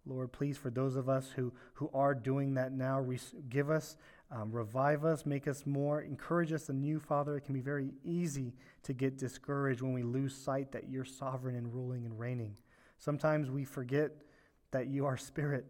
[0.07, 3.05] Lord, please, for those of us who, who are doing that now,
[3.49, 3.97] give us
[4.35, 7.37] um, revive us, make us more, encourage us anew, Father.
[7.37, 11.55] It can be very easy to get discouraged when we lose sight that you're sovereign
[11.55, 12.57] and ruling and reigning.
[12.99, 14.11] Sometimes we forget
[14.73, 15.67] that you are spirit,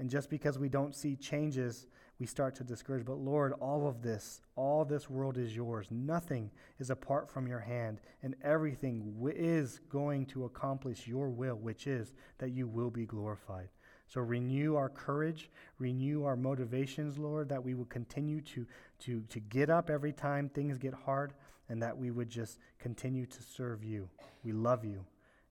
[0.00, 1.86] and just because we don't see changes,
[2.18, 3.04] we start to discourage.
[3.04, 5.86] But Lord, all of this, all this world is yours.
[5.90, 11.56] Nothing is apart from your hand, and everything w- is going to accomplish your will,
[11.56, 13.68] which is that you will be glorified.
[14.08, 18.66] So renew our courage, renew our motivations, Lord, that we would continue to,
[19.00, 21.34] to, to get up every time things get hard
[21.68, 24.08] and that we would just continue to serve you.
[24.42, 25.04] We love you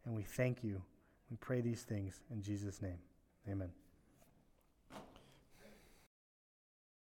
[0.05, 0.81] and we thank you.
[1.29, 2.97] We pray these things in Jesus' name.
[3.47, 3.69] Amen.